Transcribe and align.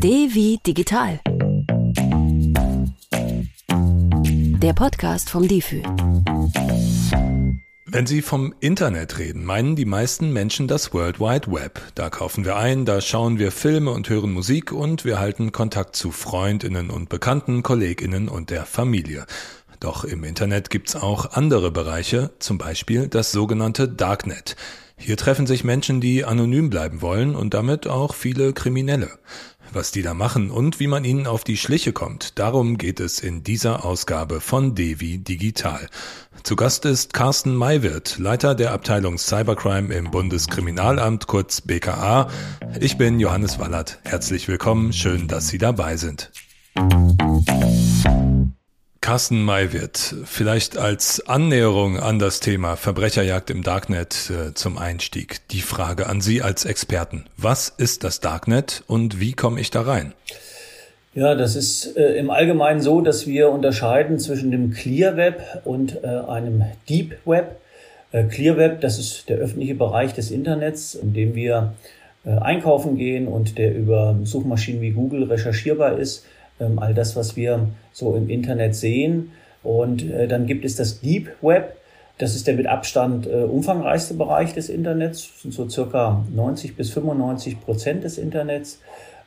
D 0.00 0.28
wie 0.32 0.60
digital. 0.64 1.18
Der 4.62 4.72
Podcast 4.72 5.28
vom 5.28 5.48
DIFÜ. 5.48 5.82
Wenn 7.84 8.06
Sie 8.06 8.22
vom 8.22 8.54
Internet 8.60 9.18
reden, 9.18 9.44
meinen 9.44 9.74
die 9.74 9.86
meisten 9.86 10.32
Menschen 10.32 10.68
das 10.68 10.94
World 10.94 11.18
Wide 11.18 11.50
Web. 11.50 11.80
Da 11.96 12.10
kaufen 12.10 12.44
wir 12.44 12.56
ein, 12.56 12.84
da 12.84 13.00
schauen 13.00 13.40
wir 13.40 13.50
Filme 13.50 13.90
und 13.90 14.08
hören 14.08 14.32
Musik 14.32 14.70
und 14.70 15.04
wir 15.04 15.18
halten 15.18 15.50
Kontakt 15.50 15.96
zu 15.96 16.12
Freundinnen 16.12 16.90
und 16.90 17.08
Bekannten, 17.08 17.64
Kolleginnen 17.64 18.28
und 18.28 18.50
der 18.50 18.66
Familie. 18.66 19.26
Doch 19.80 20.04
im 20.04 20.22
Internet 20.22 20.70
gibt's 20.70 20.94
auch 20.94 21.32
andere 21.32 21.72
Bereiche, 21.72 22.30
zum 22.38 22.56
Beispiel 22.56 23.08
das 23.08 23.32
sogenannte 23.32 23.88
Darknet. 23.88 24.54
Hier 25.00 25.16
treffen 25.16 25.46
sich 25.46 25.62
Menschen, 25.62 26.00
die 26.00 26.24
anonym 26.24 26.70
bleiben 26.70 27.00
wollen 27.02 27.36
und 27.36 27.54
damit 27.54 27.86
auch 27.86 28.14
viele 28.14 28.52
Kriminelle. 28.52 29.10
Was 29.72 29.92
die 29.92 30.02
da 30.02 30.14
machen 30.14 30.50
und 30.50 30.80
wie 30.80 30.86
man 30.86 31.04
ihnen 31.04 31.26
auf 31.26 31.44
die 31.44 31.58
Schliche 31.58 31.92
kommt, 31.92 32.38
darum 32.38 32.78
geht 32.78 33.00
es 33.00 33.20
in 33.20 33.42
dieser 33.42 33.84
Ausgabe 33.84 34.40
von 34.40 34.74
Devi 34.74 35.18
Digital. 35.18 35.88
Zu 36.42 36.56
Gast 36.56 36.86
ist 36.86 37.12
Carsten 37.12 37.54
Maywirt, 37.54 38.18
Leiter 38.18 38.54
der 38.54 38.72
Abteilung 38.72 39.18
Cybercrime 39.18 39.92
im 39.94 40.10
Bundeskriminalamt, 40.10 41.26
kurz 41.26 41.60
BKA. 41.60 42.30
Ich 42.80 42.96
bin 42.96 43.20
Johannes 43.20 43.58
Wallert. 43.58 43.98
Herzlich 44.04 44.48
willkommen, 44.48 44.92
schön, 44.94 45.28
dass 45.28 45.48
Sie 45.48 45.58
dabei 45.58 45.98
sind. 45.98 46.30
Carsten 49.08 49.42
Maywirt, 49.42 50.16
vielleicht 50.26 50.76
als 50.76 51.26
Annäherung 51.26 51.98
an 51.98 52.18
das 52.18 52.40
Thema 52.40 52.76
Verbrecherjagd 52.76 53.48
im 53.48 53.62
Darknet 53.62 54.30
äh, 54.30 54.52
zum 54.52 54.76
Einstieg. 54.76 55.48
Die 55.50 55.62
Frage 55.62 56.08
an 56.08 56.20
Sie 56.20 56.42
als 56.42 56.66
Experten. 56.66 57.24
Was 57.38 57.70
ist 57.70 58.04
das 58.04 58.20
Darknet 58.20 58.84
und 58.86 59.18
wie 59.18 59.32
komme 59.32 59.62
ich 59.62 59.70
da 59.70 59.80
rein? 59.80 60.12
Ja, 61.14 61.34
das 61.34 61.56
ist 61.56 61.96
äh, 61.96 62.18
im 62.18 62.28
Allgemeinen 62.28 62.82
so, 62.82 63.00
dass 63.00 63.26
wir 63.26 63.48
unterscheiden 63.48 64.18
zwischen 64.18 64.50
dem 64.50 64.72
Clear 64.72 65.16
Web 65.16 65.62
und 65.64 66.04
äh, 66.04 66.06
einem 66.06 66.64
Deep 66.86 67.16
Web. 67.24 67.62
Äh, 68.12 68.24
Clear 68.24 68.58
Web, 68.58 68.82
das 68.82 68.98
ist 68.98 69.30
der 69.30 69.38
öffentliche 69.38 69.74
Bereich 69.74 70.12
des 70.12 70.30
Internets, 70.30 70.94
in 70.94 71.14
dem 71.14 71.34
wir 71.34 71.72
äh, 72.26 72.32
einkaufen 72.32 72.98
gehen 72.98 73.26
und 73.26 73.56
der 73.56 73.74
über 73.74 74.18
Suchmaschinen 74.24 74.82
wie 74.82 74.90
Google 74.90 75.22
recherchierbar 75.22 75.98
ist 75.98 76.26
ähm, 76.60 76.78
all 76.78 76.94
das, 76.94 77.16
was 77.16 77.36
wir 77.36 77.68
so 77.92 78.14
im 78.14 78.28
Internet 78.28 78.74
sehen. 78.74 79.32
Und 79.62 80.08
äh, 80.10 80.28
dann 80.28 80.46
gibt 80.46 80.64
es 80.64 80.76
das 80.76 81.00
Deep 81.00 81.30
Web. 81.42 81.76
Das 82.18 82.34
ist 82.34 82.46
der 82.46 82.54
mit 82.54 82.66
Abstand 82.66 83.26
äh, 83.26 83.44
umfangreichste 83.44 84.14
Bereich 84.14 84.52
des 84.52 84.68
Internets, 84.68 85.30
das 85.32 85.42
sind 85.42 85.54
so 85.54 85.68
circa 85.68 86.24
90 86.34 86.76
bis 86.76 86.90
95 86.90 87.60
Prozent 87.60 88.02
des 88.02 88.18
Internets. 88.18 88.80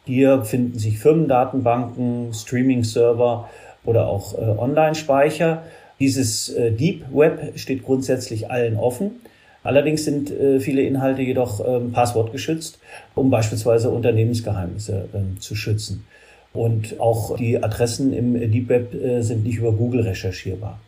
Hier 0.05 0.43
finden 0.43 0.77
sich 0.77 0.99
Firmendatenbanken, 0.99 2.33
Streaming-Server 2.33 3.49
oder 3.85 4.07
auch 4.07 4.33
äh, 4.37 4.41
Online-Speicher. 4.41 5.63
Dieses 5.99 6.49
äh, 6.49 6.71
Deep 6.71 7.05
Web 7.13 7.53
steht 7.57 7.83
grundsätzlich 7.83 8.51
allen 8.51 8.75
offen. 8.75 9.21
Allerdings 9.63 10.03
sind 10.03 10.31
äh, 10.31 10.59
viele 10.59 10.81
Inhalte 10.81 11.21
jedoch 11.21 11.63
ähm, 11.65 11.91
passwortgeschützt, 11.91 12.79
um 13.13 13.29
beispielsweise 13.29 13.91
Unternehmensgeheimnisse 13.91 15.07
ähm, 15.13 15.39
zu 15.39 15.55
schützen. 15.55 16.05
Und 16.53 16.99
auch 16.99 17.37
die 17.37 17.63
Adressen 17.63 18.13
im 18.13 18.51
Deep 18.51 18.69
Web 18.69 18.93
äh, 18.93 19.21
sind 19.21 19.43
nicht 19.43 19.57
über 19.57 19.71
Google 19.71 20.01
recherchierbar. 20.01 20.79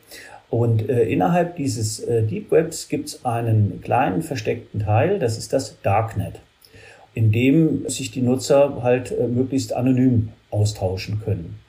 Und 0.49 0.87
äh, 0.87 1.05
innerhalb 1.05 1.55
dieses 1.55 1.99
äh, 2.01 2.21
Deep 2.21 2.51
Webs 2.51 2.87
gibt 2.87 3.09
es 3.09 3.25
einen 3.25 3.81
kleinen 3.81 4.21
versteckten 4.21 4.81
Teil, 4.81 5.17
das 5.17 5.37
ist 5.37 5.51
das 5.51 5.81
Darknet, 5.81 6.41
in 7.15 7.31
dem 7.31 7.89
sich 7.89 8.11
die 8.11 8.21
Nutzer 8.21 8.83
halt 8.83 9.11
äh, 9.11 9.27
möglichst 9.27 9.73
anonym 9.73 10.29
austauschen 10.51 11.21
können. 11.23 11.59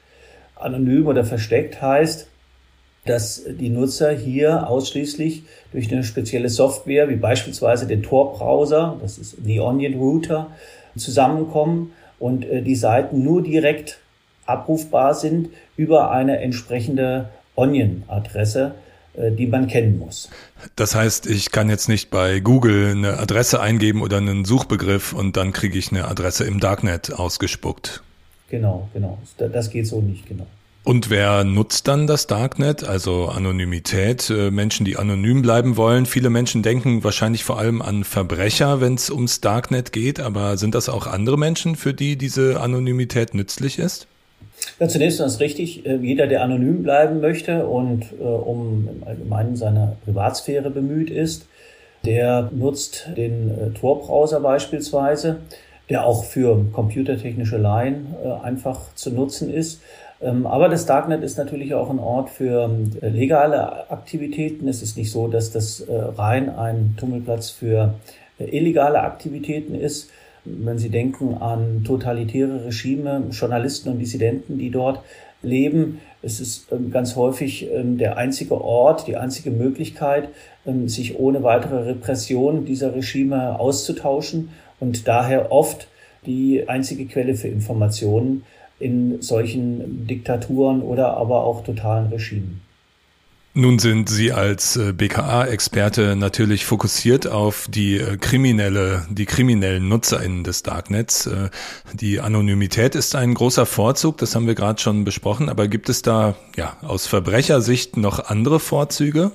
Anonym 0.57 1.07
oder 1.07 1.25
versteckt 1.25 1.81
heißt, 1.81 2.29
dass 3.07 3.45
die 3.47 3.71
Nutzer 3.71 4.13
hier 4.13 4.69
ausschließlich 4.69 5.45
durch 5.73 5.91
eine 5.93 6.05
spezielle 6.05 6.49
Software, 6.49 7.09
wie 7.09 7.17
beispielsweise 7.17 7.87
den 7.87 8.03
Tor-Browser, 8.03 8.99
das 9.01 9.19
ist 9.19 9.37
the 9.45 9.61
Onion 9.61 9.95
Router, 9.95 10.51
zusammenkommen 10.97 11.93
und 12.25 12.47
äh, 12.47 12.63
die 12.63 12.75
Seiten 12.75 13.23
nur 13.23 13.43
direkt 13.43 13.99
abrufbar 14.47 15.15
sind 15.15 15.51
über 15.77 16.11
eine 16.11 16.39
entsprechende 16.39 17.29
Onion-Adresse, 17.55 18.77
äh, 19.13 19.31
die 19.31 19.47
man 19.47 19.67
kennen 19.67 19.99
muss. 19.99 20.31
Das 20.75 20.95
heißt, 20.95 21.27
ich 21.27 21.51
kann 21.51 21.69
jetzt 21.69 21.87
nicht 21.87 22.09
bei 22.09 22.41
Google 22.41 22.93
eine 22.93 23.19
Adresse 23.19 23.61
eingeben 23.61 24.01
oder 24.01 24.17
einen 24.17 24.47
Suchbegriff 24.47 25.13
und 25.13 25.37
dann 25.37 25.53
kriege 25.53 25.79
ich 25.79 25.93
eine 25.93 26.09
Adresse 26.09 26.45
im 26.45 26.61
Darknet 26.61 27.13
ausgespuckt. 27.13 28.03
Genau, 28.49 28.89
genau. 28.95 29.19
Das 29.37 29.69
geht 29.69 29.87
so 29.87 30.01
nicht, 30.01 30.27
genau. 30.27 30.47
Und 30.85 31.09
wer 31.09 31.45
nutzt 31.45 31.89
dann 31.89 32.07
das 32.07 32.27
Darknet, 32.27 32.85
also 32.87 33.27
Anonymität, 33.27 34.29
äh, 34.29 34.51
Menschen, 34.51 34.85
die 34.85 34.99
anonym 34.99 35.41
bleiben 35.41 35.79
wollen? 35.79 36.05
Viele 36.05 36.29
Menschen 36.29 36.63
denken 36.63 37.03
wahrscheinlich 37.03 37.43
vor 37.43 37.59
allem 37.59 37.81
an 37.81 38.05
Verbrecher, 38.05 38.83
wenn 38.83 38.95
es 38.95 39.09
ums 39.09 39.41
Darknet 39.41 39.93
geht, 39.93 40.21
aber 40.21 40.59
sind 40.59 40.75
das 40.75 40.91
auch 40.91 41.07
andere 41.07 41.39
Menschen, 41.39 41.75
für 41.75 41.95
die 41.95 42.17
diese 42.17 42.61
Anonymität 42.61 43.33
nützlich 43.33 43.79
ist? 43.79 44.07
Ja, 44.79 44.87
zunächst 44.87 45.21
ist 45.21 45.41
richtig. 45.41 45.87
Äh, 45.87 45.97
jeder, 46.03 46.27
der 46.27 46.43
anonym 46.43 46.83
bleiben 46.83 47.23
möchte 47.23 47.67
und 47.67 48.05
äh, 48.21 48.23
um 48.23 48.87
im 48.87 49.05
Allgemeinen 49.09 49.57
seine 49.57 49.97
Privatsphäre 50.05 50.71
bemüht 50.71 51.09
ist, 51.09 51.47
der 52.05 52.51
nutzt 52.53 53.09
den 53.17 53.51
äh, 53.51 53.71
Tor-Browser 53.71 54.41
beispielsweise, 54.41 55.39
der 55.89 56.05
auch 56.05 56.25
für 56.25 56.65
computertechnische 56.73 57.57
Laien 57.57 58.15
äh, 58.23 58.45
einfach 58.45 58.95
zu 58.95 59.11
nutzen 59.11 59.51
ist. 59.53 59.81
Ähm, 60.25 60.47
aber 60.47 60.71
das 60.71 60.87
Darknet 60.87 61.23
ist 61.23 61.37
natürlich 61.37 61.75
auch 61.75 61.91
ein 61.91 61.99
Ort 61.99 62.31
für 62.31 62.71
äh, 63.03 63.09
legale 63.09 63.91
Aktivitäten. 63.91 64.67
Es 64.69 64.83
ist 64.83 64.97
nicht 64.97 65.11
so, 65.11 65.29
dass 65.29 65.53
das 65.53 65.81
äh, 65.81 65.95
rein 65.95 66.49
ein 66.49 66.95
Tummelplatz 66.97 67.51
für 67.51 67.95
äh, 68.39 68.45
illegale 68.45 69.03
Aktivitäten 69.03 69.75
ist. 69.75 70.11
Wenn 70.47 70.79
Sie 70.79 70.89
denken 70.89 71.35
an 71.35 71.85
totalitäre 71.85 72.65
Regime, 72.65 73.25
Journalisten 73.31 73.91
und 73.91 73.99
Dissidenten, 73.99 74.59
die 74.59 74.71
dort 74.71 75.01
leben, 75.43 76.01
es 76.23 76.41
ist 76.41 76.73
ähm, 76.73 76.91
ganz 76.91 77.17
häufig 77.17 77.71
ähm, 77.71 77.99
der 77.99 78.17
einzige 78.17 78.59
Ort, 78.59 79.07
die 79.07 79.17
einzige 79.17 79.51
Möglichkeit, 79.51 80.31
sich 80.87 81.19
ohne 81.19 81.43
weitere 81.43 81.83
Repression 81.83 82.65
dieser 82.65 82.95
Regime 82.95 83.61
auszutauschen 83.61 84.49
und 84.81 85.07
daher 85.07 85.53
oft 85.53 85.89
die 86.25 86.67
einzige 86.67 87.05
Quelle 87.05 87.35
für 87.35 87.49
Informationen 87.49 88.45
in 88.79 89.23
solchen 89.23 90.07
Diktaturen 90.07 90.83
oder 90.83 91.17
aber 91.17 91.45
auch 91.45 91.65
totalen 91.65 92.09
Regimen. 92.09 92.61
Nun 93.57 93.79
sind 93.79 94.09
Sie 94.09 94.33
als 94.33 94.77
äh, 94.77 94.93
BKA-Experte 94.93 96.17
natürlich 96.17 96.65
fokussiert 96.65 97.29
auf 97.29 97.69
die 97.71 97.99
äh, 97.99 98.17
kriminelle, 98.17 99.07
die 99.09 99.27
kriminellen 99.27 99.89
NutzerInnen 99.89 100.43
des 100.43 100.65
Darknets. 100.65 101.27
Äh, 101.27 101.51
die 101.93 102.19
Anonymität 102.19 102.97
ist 102.97 103.15
ein 103.15 103.33
großer 103.33 103.65
Vorzug, 103.65 104.19
das 104.19 104.35
haben 104.35 104.49
wir 104.49 104.57
gerade 104.57 104.83
schon 104.83 105.05
besprochen, 105.05 105.49
aber 105.49 105.69
gibt 105.69 105.89
es 105.89 106.03
da 106.03 106.35
ja 106.57 106.77
aus 106.83 107.07
Verbrechersicht 107.07 107.97
noch 107.97 108.29
andere 108.29 108.59
Vorzüge? 108.59 109.31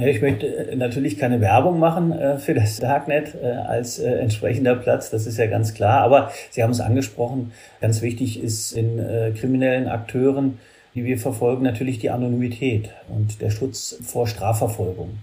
Ich 0.00 0.22
möchte 0.22 0.46
äh, 0.46 0.76
natürlich 0.76 1.18
keine 1.18 1.40
Werbung 1.40 1.80
machen 1.80 2.12
äh, 2.12 2.38
für 2.38 2.54
das 2.54 2.76
Darknet 2.76 3.34
äh, 3.42 3.48
als 3.48 3.98
entsprechender 3.98 4.76
Platz, 4.76 5.10
das 5.10 5.26
ist 5.26 5.38
ja 5.38 5.46
ganz 5.46 5.74
klar. 5.74 6.02
Aber 6.02 6.30
Sie 6.50 6.62
haben 6.62 6.70
es 6.70 6.80
angesprochen, 6.80 7.52
ganz 7.80 8.00
wichtig 8.00 8.40
ist 8.42 8.72
in 8.72 9.34
kriminellen 9.34 9.88
Akteuren, 9.88 10.58
die 10.94 11.04
wir 11.04 11.18
verfolgen, 11.18 11.64
natürlich 11.64 11.98
die 11.98 12.10
Anonymität 12.10 12.90
und 13.08 13.40
der 13.40 13.50
Schutz 13.50 13.98
vor 14.04 14.28
Strafverfolgung. 14.28 15.18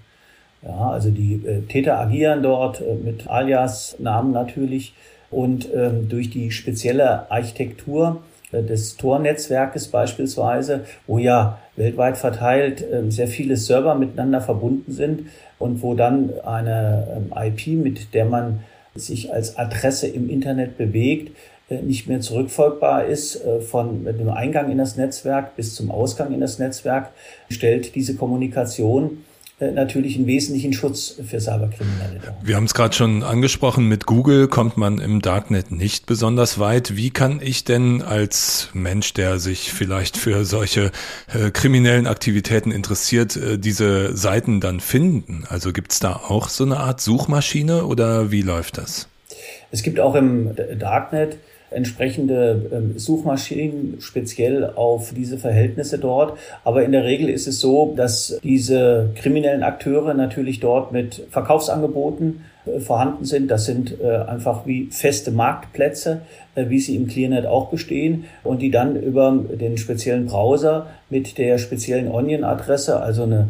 Ja, 0.61 0.89
also 0.89 1.09
die 1.09 1.41
Täter 1.69 1.99
agieren 1.99 2.43
dort 2.43 2.83
mit 3.03 3.27
Alias-Namen 3.27 4.31
natürlich 4.31 4.93
und 5.29 5.67
ähm, 5.73 6.09
durch 6.09 6.29
die 6.29 6.51
spezielle 6.51 7.29
Architektur 7.31 8.23
des 8.63 8.97
Tor-Netzwerkes 8.97 9.87
beispielsweise, 9.87 10.85
wo 11.07 11.17
ja 11.17 11.59
weltweit 11.75 12.17
verteilt 12.17 12.83
ähm, 12.91 13.11
sehr 13.11 13.27
viele 13.27 13.57
Server 13.57 13.95
miteinander 13.95 14.41
verbunden 14.41 14.91
sind 14.91 15.27
und 15.59 15.81
wo 15.81 15.93
dann 15.93 16.31
eine 16.43 17.07
ähm, 17.15 17.33
IP, 17.35 17.67
mit 17.67 18.13
der 18.13 18.25
man 18.25 18.61
sich 18.95 19.33
als 19.33 19.57
Adresse 19.57 20.07
im 20.07 20.29
Internet 20.29 20.77
bewegt, 20.77 21.35
äh, 21.69 21.81
nicht 21.81 22.07
mehr 22.07 22.21
zurückfolgbar 22.21 23.05
ist 23.05 23.43
äh, 23.43 23.59
von 23.59 24.05
dem 24.05 24.29
Eingang 24.29 24.71
in 24.71 24.77
das 24.77 24.95
Netzwerk 24.97 25.55
bis 25.55 25.75
zum 25.75 25.91
Ausgang 25.91 26.33
in 26.33 26.39
das 26.39 26.59
Netzwerk, 26.59 27.11
stellt 27.49 27.95
diese 27.95 28.15
Kommunikation 28.15 29.05
äh, 29.05 29.34
natürlich 29.59 30.17
einen 30.17 30.27
wesentlichen 30.27 30.73
Schutz 30.73 31.15
für 31.25 31.39
Cyberkriminelle. 31.39 32.19
Wir 32.43 32.57
haben 32.57 32.65
es 32.65 32.73
gerade 32.73 32.93
schon 32.93 33.23
angesprochen, 33.23 33.87
mit 33.87 34.05
Google 34.05 34.49
kommt 34.49 34.75
man 34.75 34.99
im 34.99 35.21
Darknet 35.21 35.71
nicht 35.71 36.05
besonders 36.05 36.59
weit. 36.59 36.97
Wie 36.97 37.09
kann 37.09 37.39
ich 37.41 37.63
denn 37.63 38.01
als 38.01 38.69
Mensch, 38.73 39.13
der 39.13 39.39
sich 39.39 39.71
vielleicht 39.71 40.17
für 40.17 40.43
solche 40.43 40.91
äh, 41.33 41.51
kriminellen 41.51 42.05
Aktivitäten 42.05 42.71
interessiert, 42.71 43.37
äh, 43.37 43.57
diese 43.57 44.15
Seiten 44.15 44.59
dann 44.59 44.81
finden? 44.81 45.45
Also 45.47 45.71
gibt 45.71 45.93
es 45.93 45.99
da 46.01 46.13
auch 46.13 46.49
so 46.49 46.65
eine 46.65 46.77
Art 46.77 46.99
Suchmaschine 46.99 47.85
oder 47.85 48.31
wie 48.31 48.41
läuft 48.41 48.77
das? 48.77 49.07
Es 49.71 49.83
gibt 49.83 49.99
auch 49.99 50.15
im 50.15 50.55
Darknet 50.77 51.37
entsprechende 51.75 52.69
ähm, 52.71 52.97
Suchmaschinen 52.97 53.97
speziell 53.99 54.71
auf 54.75 55.13
diese 55.15 55.37
Verhältnisse 55.37 55.99
dort. 55.99 56.37
Aber 56.63 56.83
in 56.83 56.93
der 56.93 57.03
Regel 57.03 57.29
ist 57.29 57.47
es 57.47 57.59
so, 57.59 57.93
dass 57.95 58.39
diese 58.43 59.09
kriminellen 59.15 59.63
Akteure 59.63 60.13
natürlich 60.13 60.59
dort 60.59 60.91
mit 60.91 61.23
Verkaufsangeboten 61.29 62.45
äh, 62.65 62.79
vorhanden 62.79 63.25
sind. 63.25 63.51
Das 63.51 63.65
sind 63.65 63.99
äh, 64.01 64.07
einfach 64.07 64.65
wie 64.65 64.87
feste 64.89 65.31
Marktplätze, 65.31 66.21
äh, 66.55 66.69
wie 66.69 66.79
sie 66.79 66.95
im 66.95 67.07
Clearnet 67.07 67.45
auch 67.45 67.69
bestehen 67.69 68.25
und 68.43 68.61
die 68.61 68.71
dann 68.71 68.95
über 68.95 69.31
den 69.31 69.77
speziellen 69.77 70.27
Browser 70.27 70.87
mit 71.09 71.37
der 71.37 71.57
speziellen 71.57 72.09
Onion-Adresse, 72.09 72.99
also 72.99 73.23
eine 73.23 73.49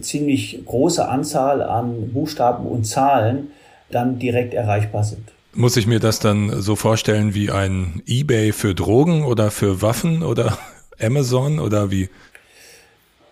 ziemlich 0.00 0.64
große 0.64 1.06
Anzahl 1.06 1.62
an 1.62 2.10
Buchstaben 2.12 2.66
und 2.66 2.84
Zahlen, 2.86 3.48
dann 3.90 4.18
direkt 4.18 4.54
erreichbar 4.54 5.04
sind. 5.04 5.35
Muss 5.56 5.78
ich 5.78 5.86
mir 5.86 6.00
das 6.00 6.20
dann 6.20 6.60
so 6.60 6.76
vorstellen 6.76 7.34
wie 7.34 7.50
ein 7.50 8.02
eBay 8.06 8.52
für 8.52 8.74
Drogen 8.74 9.24
oder 9.24 9.50
für 9.50 9.80
Waffen 9.80 10.22
oder 10.22 10.58
Amazon 11.00 11.60
oder 11.60 11.90
wie? 11.90 12.10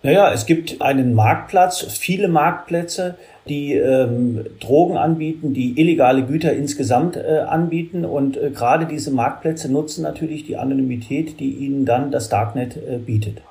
Naja, 0.03 0.33
es 0.33 0.47
gibt 0.47 0.81
einen 0.81 1.13
Marktplatz, 1.13 1.83
viele 1.99 2.29
Marktplätze, 2.29 3.17
die 3.47 3.75
ähm, 3.75 4.47
Drogen 4.59 4.97
anbieten, 4.97 5.53
die 5.53 5.79
illegale 5.79 6.23
Güter 6.25 6.55
insgesamt 6.55 7.17
äh, 7.17 7.41
anbieten. 7.47 8.07
Und 8.07 8.39
äh, 8.39 8.51
gerade 8.51 8.87
diese 8.87 9.11
Marktplätze 9.11 9.71
nutzen 9.71 10.03
natürlich 10.03 10.47
die 10.47 10.57
Anonymität, 10.57 11.39
die 11.41 11.51
ihnen 11.51 11.85
dann 11.85 12.11
das 12.11 12.31
Darknet 12.31 12.77
äh, 12.77 12.97
bietet. 12.97 13.43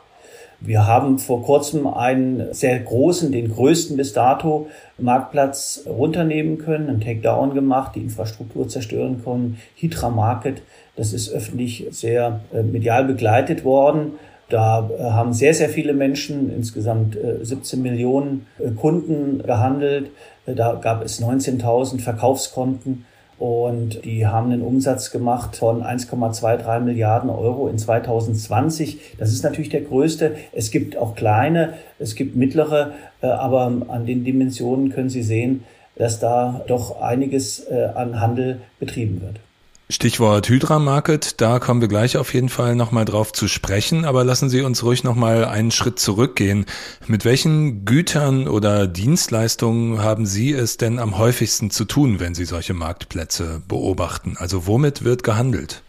Wir 0.66 0.88
haben 0.88 1.20
vor 1.20 1.44
kurzem 1.44 1.88
einen 1.88 2.54
sehr 2.54 2.80
großen, 2.80 3.34
den 3.34 3.54
größten 3.54 3.98
bis 3.98 4.14
dato 4.14 4.68
Marktplatz 4.98 5.84
runternehmen 5.86 6.58
können, 6.58 6.88
einen 6.88 7.02
Takedown 7.02 7.54
gemacht, 7.54 7.96
die 7.96 8.00
Infrastruktur 8.00 8.70
zerstören 8.70 9.22
können. 9.22 9.58
Hydra 9.76 10.10
Market, 10.10 10.62
das 10.96 11.12
ist 11.12 11.30
öffentlich 11.30 11.88
sehr 11.92 12.40
äh, 12.54 12.64
medial 12.64 13.04
begleitet 13.04 13.66
worden. 13.66 14.14
Da 14.48 14.90
äh, 14.98 15.04
haben 15.04 15.34
sehr, 15.34 15.54
sehr 15.54 15.68
viele 15.68 15.94
Menschen, 15.94 16.50
insgesamt 16.56 17.18
17 17.42 17.80
äh, 17.80 17.84
Millionen 17.84 18.46
Kunden 18.80 19.44
gehandelt. 19.44 20.12
Da 20.46 20.76
gab 20.76 21.04
es 21.04 21.22
19.000 21.22 22.00
Verkaufskonten 22.00 23.04
und 23.44 24.06
die 24.06 24.26
haben 24.26 24.54
einen 24.54 24.62
Umsatz 24.62 25.12
gemacht 25.12 25.58
von 25.58 25.84
1,23 25.84 26.80
Milliarden 26.80 27.30
Euro 27.30 27.68
in 27.68 27.78
2020. 27.78 29.18
Das 29.18 29.34
ist 29.34 29.44
natürlich 29.44 29.68
der 29.68 29.82
größte. 29.82 30.38
Es 30.54 30.72
gibt 30.72 30.96
auch 30.96 31.14
kleine, 31.14 31.74
es 32.00 32.16
gibt 32.16 32.38
mittlere, 32.38 32.94
aber 33.20 33.70
an 33.90 34.06
den 34.06 34.24
Dimensionen 34.24 34.94
können 34.94 35.10
Sie 35.10 35.24
sehen, 35.24 35.66
dass 35.98 36.22
da 36.22 36.64
doch 36.68 37.02
einiges 37.02 37.68
an 37.70 38.22
Handel 38.22 38.62
betrieben 38.80 39.20
wird. 39.20 39.42
Stichwort 39.90 40.48
Hydra 40.48 40.80
Market, 40.80 41.42
da 41.42 41.60
kommen 41.60 41.82
wir 41.82 41.90
gleich 41.90 42.16
auf 42.16 42.34
jeden 42.34 42.48
Fall 42.48 42.74
nochmal 42.74 43.04
drauf 43.04 43.34
zu 43.34 43.50
sprechen, 43.50 44.06
aber 44.06 44.24
lassen 44.24 44.50
Sie 44.50 44.62
uns 44.62 44.82
ruhig 44.84 45.04
nochmal 45.04 45.44
einen 45.44 45.72
Schritt 45.72 46.00
zurückgehen. 46.00 46.66
Mit 47.08 47.26
welchen 47.26 47.84
Gütern 47.84 48.48
oder 48.48 48.88
Dienstleistungen 48.88 50.02
haben 50.02 50.26
Sie 50.26 50.54
es 50.54 50.78
denn 50.78 51.00
am 51.00 51.18
häufigsten 51.18 51.70
zu 51.70 51.84
tun, 51.84 52.22
wenn 52.22 52.34
Sie 52.34 52.46
solche 52.46 52.74
Marktplätze 52.74 53.62
beobachten? 53.68 54.36
Also 54.40 54.68
womit 54.68 55.04
wird 55.04 55.24
gehandelt? 55.24 55.84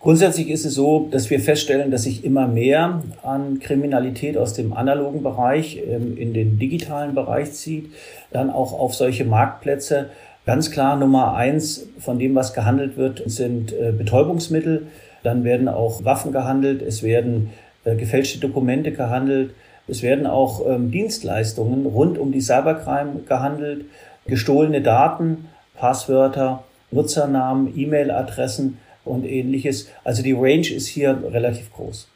Grundsätzlich 0.00 0.48
ist 0.48 0.64
es 0.64 0.74
so, 0.74 1.08
dass 1.10 1.30
wir 1.30 1.40
feststellen, 1.40 1.90
dass 1.90 2.02
sich 2.02 2.24
immer 2.24 2.48
mehr 2.48 3.02
an 3.22 3.58
Kriminalität 3.58 4.36
aus 4.38 4.54
dem 4.54 4.72
analogen 4.72 5.22
Bereich 5.22 5.80
ähm, 5.86 6.16
in 6.16 6.32
den 6.34 6.58
digitalen 6.58 7.14
Bereich 7.14 7.52
zieht, 7.52 7.92
dann 8.30 8.50
auch 8.50 8.72
auf 8.72 8.94
solche 8.94 9.24
Marktplätze 9.24 10.10
Ganz 10.46 10.70
klar 10.70 10.96
Nummer 10.96 11.34
eins 11.34 11.86
von 11.98 12.18
dem, 12.18 12.34
was 12.34 12.52
gehandelt 12.52 12.98
wird, 12.98 13.22
sind 13.26 13.72
äh, 13.72 13.92
Betäubungsmittel. 13.92 14.88
Dann 15.22 15.42
werden 15.42 15.68
auch 15.68 16.04
Waffen 16.04 16.32
gehandelt. 16.32 16.82
Es 16.82 17.02
werden 17.02 17.50
äh, 17.84 17.96
gefälschte 17.96 18.40
Dokumente 18.40 18.92
gehandelt. 18.92 19.54
Es 19.88 20.02
werden 20.02 20.26
auch 20.26 20.66
ähm, 20.66 20.90
Dienstleistungen 20.90 21.86
rund 21.86 22.18
um 22.18 22.30
die 22.30 22.42
Cybercrime 22.42 23.20
gehandelt. 23.26 23.86
Gestohlene 24.26 24.82
Daten, 24.82 25.46
Passwörter, 25.76 26.64
Nutzernamen, 26.90 27.72
E-Mail-Adressen 27.76 28.78
und 29.04 29.24
ähnliches. 29.24 29.88
Also 30.04 30.22
die 30.22 30.32
Range 30.32 30.68
ist 30.68 30.86
hier 30.86 31.22
relativ 31.32 31.72
groß. 31.72 32.08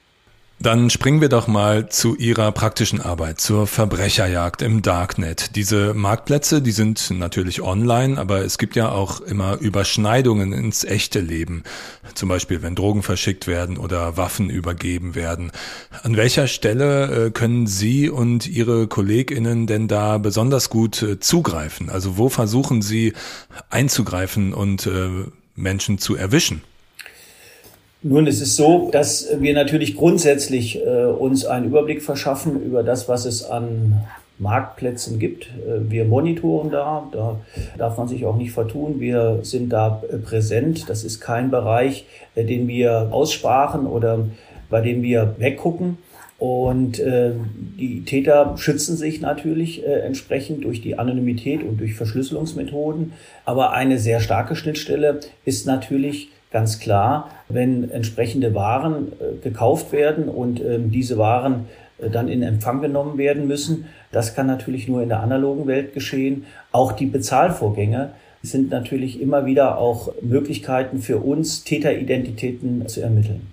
Dann 0.61 0.91
springen 0.91 1.21
wir 1.21 1.29
doch 1.29 1.47
mal 1.47 1.89
zu 1.89 2.17
Ihrer 2.17 2.51
praktischen 2.51 3.01
Arbeit, 3.01 3.41
zur 3.41 3.69
Verbrecherjagd 3.69 4.61
im 4.61 4.83
Darknet. 4.83 5.55
Diese 5.55 5.95
Marktplätze, 5.95 6.61
die 6.61 6.73
sind 6.73 7.13
natürlich 7.13 7.63
online, 7.63 8.19
aber 8.19 8.45
es 8.45 8.59
gibt 8.59 8.75
ja 8.75 8.91
auch 8.91 9.21
immer 9.21 9.59
Überschneidungen 9.59 10.53
ins 10.53 10.83
echte 10.83 11.21
Leben. 11.21 11.63
Zum 12.15 12.29
Beispiel, 12.29 12.61
wenn 12.61 12.75
Drogen 12.75 13.05
verschickt 13.05 13.47
werden 13.47 13.77
oder 13.77 14.17
Waffen 14.17 14.51
übergeben 14.51 15.15
werden. 15.15 15.53
An 16.03 16.17
welcher 16.17 16.49
Stelle 16.49 17.27
äh, 17.27 17.31
können 17.31 17.69
Sie 17.69 18.09
und 18.09 18.49
Ihre 18.49 18.89
KollegInnen 18.89 19.69
denn 19.69 19.87
da 19.87 20.19
besonders 20.19 20.71
gut 20.71 21.03
äh, 21.03 21.21
zugreifen? 21.21 21.89
Also 21.89 22.19
wo 22.19 22.29
versuchen 22.31 22.83
Sie 22.83 23.13
einzugreifen 23.71 24.53
und 24.53 24.89
äh, 24.89 25.09
Menschen 25.55 25.99
zu 25.99 26.17
erwischen? 26.17 26.63
Nun, 28.01 28.29
es 28.29 28.41
ist 28.41 28.55
so, 28.55 28.91
dass 28.93 29.29
wir 29.41 29.55
natürlich 29.55 29.97
grundsätzlich 29.97 30.81
äh, 30.81 31.07
uns 31.07 31.45
einen 31.45 31.67
Überblick 31.67 32.01
verschaffen 32.01 32.63
über 32.63 32.85
das, 32.85 33.09
was 33.09 33.25
es 33.25 33.43
an 33.43 34.05
Marktplätzen 34.39 35.19
gibt. 35.19 35.47
Äh, 35.47 35.91
wir 35.91 36.05
monitoren 36.05 36.71
da, 36.71 37.09
da 37.11 37.41
darf 37.77 37.99
man 37.99 38.07
sich 38.07 38.25
auch 38.25 38.37
nicht 38.37 38.53
vertun. 38.53 39.01
Wir 39.01 39.41
sind 39.43 39.71
da 39.71 40.01
äh, 40.09 40.19
präsent. 40.19 40.89
Das 40.89 41.03
ist 41.03 41.21
kein 41.21 41.51
Bereich, 41.51 42.07
äh, 42.37 42.45
den 42.45 42.69
wir 42.69 43.09
aussparen 43.11 43.87
oder 43.87 44.27
bei 44.71 44.81
dem 44.81 45.03
wir 45.03 45.35
weggucken. 45.39 45.99
Und 46.39 47.01
äh, 47.01 47.33
die 47.81 48.05
Täter 48.05 48.55
schützen 48.59 48.97
sich 48.97 49.21
natürlich 49.21 49.85
äh, 49.85 50.03
entsprechend 50.03 50.63
durch 50.63 50.81
die 50.81 50.97
Anonymität 50.97 51.65
und 51.65 51.81
durch 51.81 51.95
Verschlüsselungsmethoden. 51.95 53.13
Aber 53.45 53.73
eine 53.73 53.99
sehr 53.99 54.21
starke 54.21 54.55
Schnittstelle 54.55 55.19
ist 55.45 55.67
natürlich 55.67 56.29
ganz 56.51 56.79
klar, 56.79 57.31
wenn 57.49 57.91
entsprechende 57.91 58.55
Waren 58.55 59.13
äh, 59.13 59.43
gekauft 59.43 59.93
werden 59.93 60.29
und 60.29 60.61
ähm, 60.61 60.91
diese 60.91 61.19
Waren 61.19 61.67
äh, 61.99 62.11
dann 62.11 62.29
in 62.29 62.43
Empfang 62.43 62.81
genommen 62.81 63.19
werden 63.19 63.47
müssen. 63.47 63.87
Das 64.13 64.35
kann 64.35 64.47
natürlich 64.47 64.89
nur 64.89 65.03
in 65.03 65.09
der 65.09 65.21
analogen 65.21 65.67
Welt 65.67 65.93
geschehen. 65.95 66.47
Auch 66.73 66.93
die 66.93 67.07
Bezahlvorgänge 67.07 68.13
sind 68.43 68.71
natürlich 68.71 69.21
immer 69.21 69.47
wieder 69.47 69.79
auch 69.79 70.13
Möglichkeiten 70.23 71.01
für 71.01 71.19
uns, 71.19 71.65
Täteridentitäten 71.65 72.87
zu 72.89 73.01
ermitteln. 73.01 73.53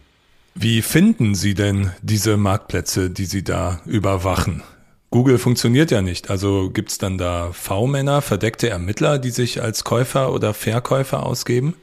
Wie 0.53 0.81
finden 0.81 1.35
Sie 1.35 1.53
denn 1.53 1.91
diese 2.01 2.37
Marktplätze, 2.37 3.09
die 3.09 3.25
Sie 3.25 3.43
da 3.43 3.81
überwachen? 3.85 4.63
Google 5.09 5.37
funktioniert 5.37 5.91
ja 5.91 6.01
nicht. 6.01 6.29
Also 6.29 6.69
gibt 6.69 6.91
es 6.91 6.97
dann 6.97 7.17
da 7.17 7.51
V-Männer, 7.51 8.21
verdeckte 8.21 8.69
Ermittler, 8.69 9.19
die 9.19 9.31
sich 9.31 9.61
als 9.61 9.83
Käufer 9.83 10.33
oder 10.33 10.53
Verkäufer 10.53 11.25
ausgeben? 11.25 11.75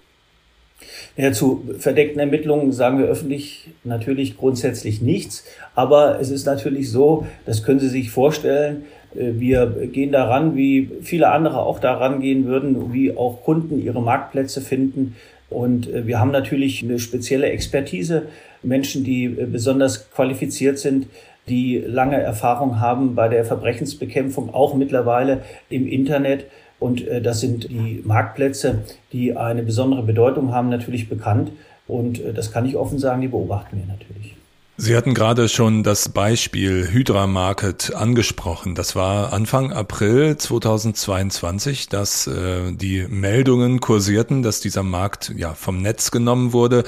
Ja, 1.16 1.32
zu 1.32 1.64
verdeckten 1.78 2.20
Ermittlungen 2.20 2.72
sagen 2.72 2.98
wir 2.98 3.06
öffentlich 3.06 3.68
natürlich 3.84 4.36
grundsätzlich 4.36 5.02
nichts. 5.02 5.44
Aber 5.74 6.20
es 6.20 6.30
ist 6.30 6.46
natürlich 6.46 6.90
so, 6.90 7.26
das 7.46 7.62
können 7.62 7.80
Sie 7.80 7.88
sich 7.88 8.10
vorstellen, 8.10 8.84
äh, 9.14 9.32
wir 9.34 9.66
gehen 9.92 10.12
daran, 10.12 10.56
wie 10.56 10.90
viele 11.02 11.30
andere 11.30 11.60
auch 11.60 11.78
daran 11.78 12.20
gehen 12.20 12.46
würden, 12.46 12.92
wie 12.92 13.16
auch 13.16 13.42
Kunden 13.42 13.82
ihre 13.82 14.02
Marktplätze 14.02 14.60
finden. 14.60 15.16
Und 15.50 15.88
äh, 15.88 16.06
wir 16.06 16.18
haben 16.18 16.30
natürlich 16.30 16.82
eine 16.82 16.98
spezielle 16.98 17.46
Expertise, 17.50 18.24
Menschen, 18.62 19.04
die 19.04 19.24
äh, 19.24 19.46
besonders 19.46 20.10
qualifiziert 20.10 20.78
sind, 20.78 21.06
die 21.48 21.78
lange 21.78 22.20
Erfahrung 22.20 22.80
haben 22.80 23.14
bei 23.14 23.28
der 23.28 23.44
Verbrechensbekämpfung, 23.44 24.54
auch 24.54 24.74
mittlerweile 24.74 25.42
im 25.68 25.88
Internet. 25.88 26.46
Und 26.82 27.06
äh, 27.06 27.22
das 27.22 27.40
sind 27.40 27.70
die 27.70 28.02
Marktplätze, 28.04 28.82
die 29.12 29.36
eine 29.36 29.62
besondere 29.62 30.02
Bedeutung 30.02 30.52
haben, 30.52 30.68
natürlich 30.68 31.08
bekannt. 31.08 31.52
Und 31.86 32.20
äh, 32.20 32.32
das 32.32 32.50
kann 32.50 32.66
ich 32.66 32.76
offen 32.76 32.98
sagen, 32.98 33.22
die 33.22 33.28
beobachten 33.28 33.78
wir 33.78 33.86
natürlich. 33.86 34.36
Sie 34.79 34.97
hatten 34.97 35.12
gerade 35.12 35.50
schon 35.50 35.83
das 35.83 36.09
Beispiel 36.09 36.88
Hydra 36.91 37.26
Market 37.26 37.95
angesprochen. 37.95 38.75
Das 38.75 38.97
war 38.97 39.35
Anfang 39.35 39.71
April 39.71 40.38
2022, 40.38 41.91
dass 41.91 42.26
äh, 42.26 42.73
die 42.73 43.07
Meldungen 43.07 43.81
kursierten, 43.81 44.43
dass 44.43 44.61
dieser 44.61 44.83
Markt 44.83 45.31
ja 45.37 45.52
vom 45.52 45.83
Netz 45.83 46.11
genommen 46.11 46.55
wurde. 46.55 46.85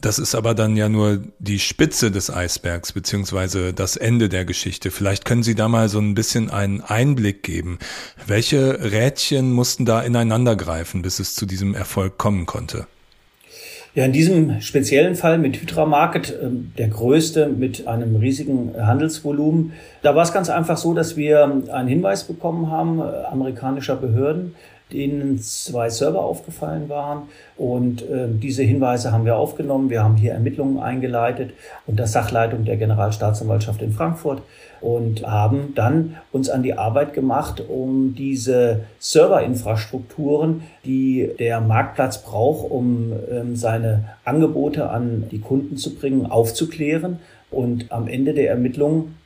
Das 0.00 0.18
ist 0.18 0.34
aber 0.34 0.54
dann 0.54 0.76
ja 0.76 0.88
nur 0.88 1.22
die 1.38 1.60
Spitze 1.60 2.10
des 2.10 2.28
Eisbergs 2.28 2.92
beziehungsweise 2.92 3.72
das 3.72 3.96
Ende 3.96 4.28
der 4.28 4.44
Geschichte. 4.44 4.90
Vielleicht 4.90 5.24
können 5.24 5.44
Sie 5.44 5.54
da 5.54 5.68
mal 5.68 5.88
so 5.88 6.00
ein 6.00 6.14
bisschen 6.14 6.50
einen 6.50 6.80
Einblick 6.80 7.44
geben. 7.44 7.78
Welche 8.26 8.90
Rädchen 8.90 9.52
mussten 9.52 9.84
da 9.84 10.02
ineinander 10.02 10.56
greifen, 10.56 11.02
bis 11.02 11.20
es 11.20 11.36
zu 11.36 11.46
diesem 11.46 11.74
Erfolg 11.74 12.18
kommen 12.18 12.46
konnte? 12.46 12.88
Ja, 13.94 14.04
in 14.04 14.12
diesem 14.12 14.60
speziellen 14.60 15.14
Fall 15.14 15.38
mit 15.38 15.60
Hydra 15.60 15.86
Market, 15.86 16.36
ähm, 16.42 16.72
der 16.76 16.88
größte 16.88 17.48
mit 17.48 17.86
einem 17.86 18.16
riesigen 18.16 18.72
Handelsvolumen, 18.78 19.72
da 20.02 20.14
war 20.14 20.22
es 20.22 20.32
ganz 20.32 20.50
einfach 20.50 20.76
so, 20.76 20.94
dass 20.94 21.16
wir 21.16 21.42
einen 21.72 21.88
Hinweis 21.88 22.24
bekommen 22.24 22.70
haben, 22.70 23.00
äh, 23.00 23.02
amerikanischer 23.30 23.96
Behörden, 23.96 24.54
denen 24.92 25.38
zwei 25.38 25.90
Server 25.90 26.22
aufgefallen 26.22 26.88
waren. 26.88 27.24
Und 27.56 28.02
äh, 28.02 28.28
diese 28.28 28.62
Hinweise 28.62 29.12
haben 29.12 29.24
wir 29.24 29.36
aufgenommen. 29.36 29.90
Wir 29.90 30.02
haben 30.02 30.16
hier 30.16 30.32
Ermittlungen 30.32 30.78
eingeleitet 30.78 31.52
unter 31.86 32.06
Sachleitung 32.06 32.64
der 32.64 32.76
Generalstaatsanwaltschaft 32.76 33.82
in 33.82 33.92
Frankfurt 33.92 34.42
und 34.80 35.26
haben 35.26 35.74
dann 35.74 36.16
uns 36.32 36.48
an 36.48 36.62
die 36.62 36.74
Arbeit 36.74 37.12
gemacht, 37.12 37.62
um 37.68 38.14
diese 38.14 38.84
Serverinfrastrukturen, 38.98 40.62
die 40.84 41.30
der 41.38 41.60
Marktplatz 41.60 42.22
braucht, 42.22 42.70
um 42.70 43.12
ähm, 43.30 43.56
seine 43.56 44.04
Angebote 44.24 44.90
an 44.90 45.28
die 45.30 45.40
Kunden 45.40 45.76
zu 45.76 45.94
bringen, 45.94 46.26
aufzuklären. 46.26 47.18
Und 47.50 47.90
am 47.90 48.08
Ende 48.08 48.34
der 48.34 48.50
Ermittlungen 48.50 49.16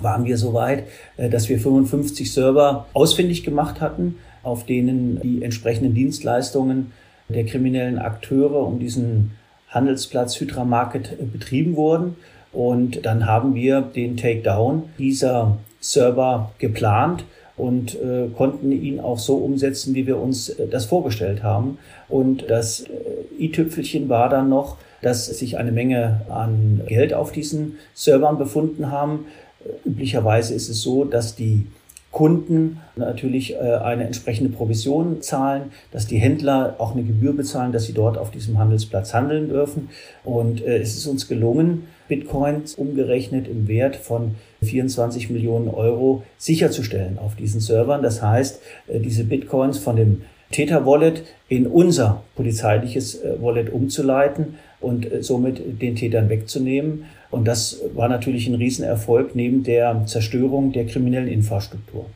waren 0.00 0.24
wir 0.24 0.38
so 0.38 0.54
weit, 0.54 0.84
äh, 1.16 1.28
dass 1.28 1.48
wir 1.48 1.58
55 1.58 2.32
Server 2.32 2.86
ausfindig 2.92 3.44
gemacht 3.44 3.80
hatten, 3.80 4.16
auf 4.48 4.64
denen 4.64 5.20
die 5.20 5.42
entsprechenden 5.42 5.94
Dienstleistungen 5.94 6.92
der 7.28 7.44
kriminellen 7.44 7.98
Akteure 7.98 8.66
um 8.66 8.78
diesen 8.78 9.32
Handelsplatz 9.68 10.40
Hydra 10.40 10.64
Market 10.64 11.12
äh, 11.12 11.24
betrieben 11.24 11.76
wurden. 11.76 12.16
Und 12.52 13.04
dann 13.04 13.26
haben 13.26 13.54
wir 13.54 13.82
den 13.82 14.16
Takedown 14.16 14.84
dieser 14.98 15.58
Server 15.80 16.52
geplant 16.58 17.24
und 17.56 17.94
äh, 17.96 18.28
konnten 18.34 18.72
ihn 18.72 19.00
auch 19.00 19.18
so 19.18 19.36
umsetzen, 19.36 19.94
wie 19.94 20.06
wir 20.06 20.18
uns 20.18 20.48
äh, 20.48 20.66
das 20.66 20.86
vorgestellt 20.86 21.42
haben. 21.42 21.78
Und 22.08 22.48
das 22.48 22.80
äh, 22.80 23.44
i-Tüpfelchen 23.44 24.08
war 24.08 24.30
dann 24.30 24.48
noch, 24.48 24.78
dass 25.02 25.26
sich 25.26 25.58
eine 25.58 25.72
Menge 25.72 26.22
an 26.30 26.80
Geld 26.86 27.12
auf 27.12 27.32
diesen 27.32 27.76
Servern 27.94 28.38
befunden 28.38 28.90
haben. 28.90 29.26
Äh, 29.64 29.88
üblicherweise 29.88 30.54
ist 30.54 30.70
es 30.70 30.80
so, 30.80 31.04
dass 31.04 31.34
die 31.36 31.66
Kunden 32.10 32.80
natürlich 32.96 33.54
äh, 33.54 33.58
eine 33.58 34.04
entsprechende 34.04 34.50
Provision 34.50 35.20
zahlen, 35.20 35.64
dass 35.92 36.06
die 36.06 36.16
Händler 36.16 36.76
auch 36.78 36.92
eine 36.92 37.02
Gebühr 37.02 37.34
bezahlen, 37.34 37.70
dass 37.72 37.84
sie 37.84 37.92
dort 37.92 38.16
auf 38.16 38.30
diesem 38.30 38.58
Handelsplatz 38.58 39.12
handeln 39.12 39.48
dürfen. 39.48 39.90
Und 40.24 40.64
äh, 40.64 40.78
es 40.78 40.96
ist 40.96 41.06
uns 41.06 41.28
gelungen, 41.28 41.86
Bitcoins 42.08 42.74
umgerechnet 42.76 43.46
im 43.46 43.68
Wert 43.68 43.96
von 43.96 44.36
24 44.62 45.28
Millionen 45.28 45.68
Euro 45.68 46.22
sicherzustellen 46.38 47.18
auf 47.18 47.36
diesen 47.36 47.60
Servern. 47.60 48.02
Das 48.02 48.22
heißt, 48.22 48.62
äh, 48.88 49.00
diese 49.00 49.24
Bitcoins 49.24 49.78
von 49.78 49.96
dem 49.96 50.22
Täter-Wallet 50.50 51.24
in 51.50 51.66
unser 51.66 52.22
polizeiliches 52.34 53.20
Wallet 53.38 53.70
umzuleiten 53.70 54.54
und 54.80 55.06
somit 55.20 55.82
den 55.82 55.94
Tätern 55.94 56.30
wegzunehmen. 56.30 57.04
Und 57.30 57.46
das 57.46 57.78
war 57.94 58.08
natürlich 58.08 58.46
ein 58.46 58.54
Riesenerfolg 58.54 59.34
neben 59.34 59.62
der 59.62 60.06
Zerstörung 60.06 60.72
der 60.72 60.86
kriminellen 60.86 61.28
Infrastruktur. 61.28 62.06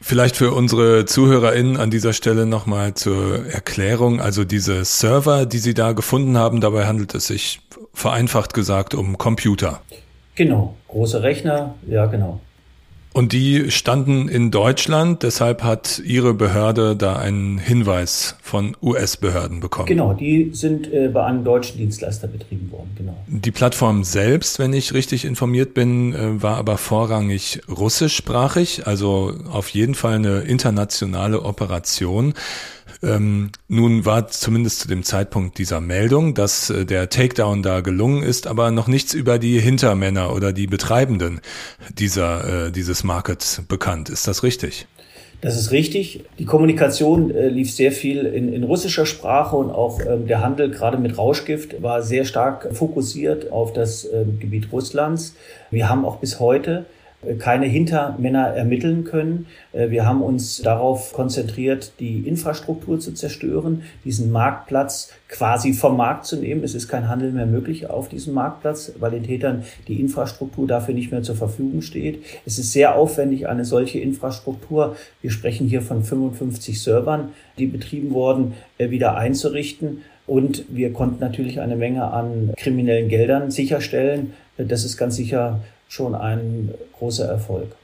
Vielleicht 0.00 0.36
für 0.36 0.52
unsere 0.52 1.06
ZuhörerInnen 1.06 1.76
an 1.76 1.90
dieser 1.90 2.12
Stelle 2.12 2.46
nochmal 2.46 2.94
zur 2.94 3.46
Erklärung. 3.46 4.20
Also 4.20 4.44
diese 4.44 4.84
Server, 4.84 5.44
die 5.44 5.58
Sie 5.58 5.74
da 5.74 5.92
gefunden 5.92 6.36
haben, 6.38 6.60
dabei 6.60 6.86
handelt 6.86 7.14
es 7.14 7.26
sich 7.26 7.60
vereinfacht 7.94 8.54
gesagt 8.54 8.94
um 8.94 9.18
Computer. 9.18 9.80
Genau, 10.36 10.76
große 10.86 11.22
Rechner, 11.22 11.74
ja 11.88 12.06
genau. 12.06 12.40
Und 13.18 13.32
die 13.32 13.72
standen 13.72 14.28
in 14.28 14.52
Deutschland, 14.52 15.24
deshalb 15.24 15.64
hat 15.64 16.00
Ihre 16.04 16.34
Behörde 16.34 16.94
da 16.94 17.16
einen 17.16 17.58
Hinweis 17.58 18.36
von 18.40 18.76
US-Behörden 18.80 19.58
bekommen. 19.58 19.86
Genau, 19.86 20.12
die 20.12 20.50
sind 20.52 20.86
äh, 20.92 21.08
bei 21.08 21.24
einem 21.24 21.42
deutschen 21.42 21.78
Dienstleister 21.78 22.28
betrieben 22.28 22.70
worden, 22.70 22.92
genau. 22.96 23.16
Die 23.26 23.50
Plattform 23.50 24.04
selbst, 24.04 24.60
wenn 24.60 24.72
ich 24.72 24.94
richtig 24.94 25.24
informiert 25.24 25.74
bin, 25.74 26.14
äh, 26.14 26.40
war 26.40 26.58
aber 26.58 26.78
vorrangig 26.78 27.60
russischsprachig, 27.68 28.86
also 28.86 29.34
auf 29.50 29.70
jeden 29.70 29.96
Fall 29.96 30.14
eine 30.14 30.42
internationale 30.42 31.42
Operation. 31.42 32.34
Ähm, 33.02 33.50
nun 33.68 34.04
war 34.04 34.28
zumindest 34.28 34.80
zu 34.80 34.88
dem 34.88 35.04
Zeitpunkt 35.04 35.58
dieser 35.58 35.80
Meldung, 35.80 36.34
dass 36.34 36.70
äh, 36.70 36.84
der 36.84 37.08
Takedown 37.08 37.62
da 37.62 37.80
gelungen 37.80 38.22
ist, 38.22 38.46
aber 38.46 38.70
noch 38.70 38.88
nichts 38.88 39.14
über 39.14 39.38
die 39.38 39.60
Hintermänner 39.60 40.34
oder 40.34 40.52
die 40.52 40.66
Betreibenden 40.66 41.40
dieser, 41.94 42.66
äh, 42.66 42.72
dieses 42.72 43.04
Markets 43.04 43.62
bekannt. 43.68 44.08
Ist 44.08 44.26
das 44.26 44.42
richtig? 44.42 44.86
Das 45.40 45.56
ist 45.56 45.70
richtig. 45.70 46.24
Die 46.40 46.44
Kommunikation 46.44 47.30
äh, 47.30 47.48
lief 47.48 47.72
sehr 47.72 47.92
viel 47.92 48.26
in, 48.26 48.52
in 48.52 48.64
russischer 48.64 49.06
Sprache 49.06 49.54
und 49.54 49.70
auch 49.70 50.00
ähm, 50.00 50.26
der 50.26 50.42
Handel 50.42 50.70
gerade 50.70 50.98
mit 50.98 51.16
Rauschgift 51.16 51.80
war 51.80 52.02
sehr 52.02 52.24
stark 52.24 52.74
fokussiert 52.74 53.52
auf 53.52 53.72
das 53.72 54.04
ähm, 54.12 54.40
Gebiet 54.40 54.72
Russlands. 54.72 55.36
Wir 55.70 55.88
haben 55.88 56.04
auch 56.04 56.16
bis 56.16 56.40
heute 56.40 56.86
keine 57.38 57.66
Hintermänner 57.66 58.48
ermitteln 58.48 59.02
können. 59.04 59.46
Äh, 59.72 59.90
wir 59.90 60.06
haben 60.06 60.22
uns 60.22 60.62
darauf 60.62 61.12
konzentriert, 61.12 61.92
die 61.98 62.20
Infrastruktur 62.20 63.00
zu 63.00 63.12
zerstören, 63.12 63.82
diesen 64.04 64.30
Marktplatz 64.30 65.12
quasi 65.28 65.72
vom 65.72 65.96
Markt 65.96 66.26
zu 66.26 66.36
nehmen. 66.36 66.62
Es 66.62 66.74
ist 66.74 66.88
kein 66.88 67.08
Handel 67.08 67.32
mehr 67.32 67.46
möglich 67.46 67.90
auf 67.90 68.08
diesem 68.08 68.34
Marktplatz, 68.34 68.92
weil 68.98 69.10
den 69.10 69.24
Tätern 69.24 69.64
die 69.88 70.00
Infrastruktur 70.00 70.66
dafür 70.68 70.94
nicht 70.94 71.10
mehr 71.10 71.22
zur 71.22 71.34
Verfügung 71.34 71.82
steht. 71.82 72.22
Es 72.46 72.58
ist 72.58 72.72
sehr 72.72 72.94
aufwendig, 72.94 73.48
eine 73.48 73.64
solche 73.64 73.98
Infrastruktur, 73.98 74.96
wir 75.20 75.30
sprechen 75.30 75.66
hier 75.66 75.82
von 75.82 76.04
55 76.04 76.80
Servern, 76.80 77.30
die 77.58 77.66
betrieben 77.66 78.12
wurden, 78.12 78.54
äh, 78.78 78.90
wieder 78.90 79.16
einzurichten. 79.16 80.02
Und 80.28 80.66
wir 80.68 80.92
konnten 80.92 81.20
natürlich 81.20 81.60
eine 81.60 81.74
Menge 81.74 82.12
an 82.12 82.52
kriminellen 82.56 83.08
Geldern 83.08 83.50
sicherstellen. 83.50 84.34
Das 84.58 84.84
ist 84.84 84.98
ganz 84.98 85.16
sicher 85.16 85.60
schon 85.88 86.14
ein 86.14 86.74
großer 86.98 87.26
Erfolg. 87.26 87.74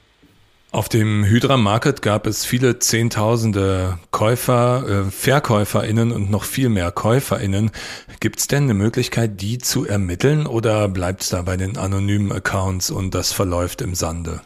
Auf 0.71 0.89
dem 0.89 1.23
Hydra 1.23 1.55
Market 1.55 2.01
gab 2.01 2.27
es 2.27 2.43
viele 2.43 2.79
Zehntausende 2.79 3.97
Käufer, 4.11 4.83
äh, 5.07 5.09
VerkäuferInnen 5.09 6.11
und 6.11 6.29
noch 6.29 6.43
viel 6.43 6.67
mehr 6.67 6.91
KäuferInnen. 6.91 7.71
Gibt 8.19 8.39
es 8.39 8.47
denn 8.47 8.63
eine 8.63 8.73
Möglichkeit, 8.73 9.39
die 9.39 9.57
zu 9.57 9.85
ermitteln 9.85 10.45
oder 10.45 10.89
bleibt 10.89 11.21
es 11.21 11.29
da 11.29 11.43
bei 11.43 11.55
den 11.55 11.77
anonymen 11.77 12.31
Accounts 12.33 12.91
und 12.91 13.15
das 13.15 13.31
verläuft 13.31 13.81
im 13.81 13.95
Sande? 13.95 14.41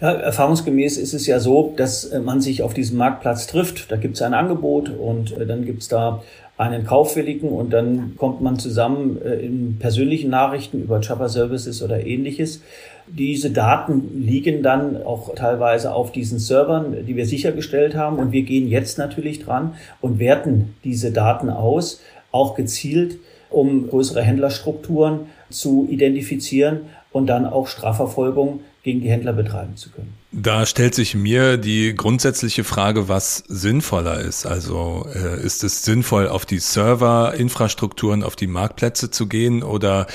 Ja, 0.00 0.12
erfahrungsgemäß 0.12 0.96
ist 0.96 1.12
es 1.12 1.26
ja 1.28 1.38
so, 1.38 1.74
dass 1.76 2.06
äh, 2.06 2.18
man 2.18 2.40
sich 2.40 2.62
auf 2.62 2.74
diesem 2.74 2.96
Marktplatz 2.98 3.46
trifft. 3.46 3.92
Da 3.92 3.96
gibt 3.96 4.16
es 4.16 4.22
ein 4.22 4.34
Angebot 4.34 4.88
und 4.88 5.30
äh, 5.36 5.46
dann 5.46 5.64
gibt 5.64 5.82
es 5.82 5.88
da 5.88 6.24
einen 6.60 6.84
Kaufwilligen 6.84 7.48
und 7.48 7.70
dann 7.70 8.16
kommt 8.18 8.42
man 8.42 8.58
zusammen 8.58 9.20
äh, 9.22 9.36
in 9.36 9.78
persönlichen 9.78 10.28
Nachrichten 10.28 10.82
über 10.82 11.00
Chopper 11.00 11.30
Services 11.30 11.82
oder 11.82 12.04
ähnliches. 12.06 12.60
Diese 13.08 13.50
Daten 13.50 14.22
liegen 14.22 14.62
dann 14.62 15.02
auch 15.02 15.34
teilweise 15.34 15.94
auf 15.94 16.12
diesen 16.12 16.38
Servern, 16.38 17.06
die 17.06 17.16
wir 17.16 17.24
sichergestellt 17.24 17.96
haben. 17.96 18.18
Und 18.18 18.32
wir 18.32 18.42
gehen 18.42 18.68
jetzt 18.68 18.98
natürlich 18.98 19.42
dran 19.42 19.74
und 20.02 20.18
werten 20.18 20.74
diese 20.84 21.12
Daten 21.12 21.48
aus, 21.48 22.02
auch 22.30 22.54
gezielt, 22.54 23.16
um 23.48 23.88
größere 23.88 24.20
Händlerstrukturen 24.20 25.20
zu 25.48 25.88
identifizieren 25.90 26.82
und 27.10 27.26
dann 27.26 27.46
auch 27.46 27.68
Strafverfolgung 27.68 28.60
gegen 28.82 29.02
die 29.02 29.10
Händler 29.10 29.34
betreiben 29.34 29.76
zu 29.76 29.90
können. 29.90 30.14
Da 30.32 30.64
stellt 30.64 30.94
sich 30.94 31.14
mir 31.14 31.58
die 31.58 31.94
grundsätzliche 31.94 32.64
Frage, 32.64 33.08
was 33.08 33.44
sinnvoller 33.48 34.20
ist. 34.20 34.46
Also 34.46 35.06
äh, 35.12 35.44
ist 35.44 35.64
es 35.64 35.84
sinnvoll, 35.84 36.28
auf 36.28 36.46
die 36.46 36.60
Serverinfrastrukturen, 36.60 38.22
auf 38.22 38.36
die 38.36 38.46
Marktplätze 38.46 39.10
zu 39.10 39.26
gehen 39.26 39.62
oder 39.62 40.06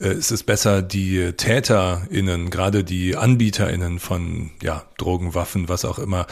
äh, 0.00 0.12
ist 0.12 0.32
es 0.32 0.42
besser, 0.42 0.82
die 0.82 1.32
TäterInnen, 1.32 2.50
gerade 2.50 2.84
die 2.84 3.16
AnbieterInnen 3.16 4.00
von 4.00 4.50
ja, 4.60 4.82
Drogen, 4.98 5.34
Waffen, 5.34 5.70
was 5.70 5.86
auch 5.86 5.98
immer, 5.98 6.26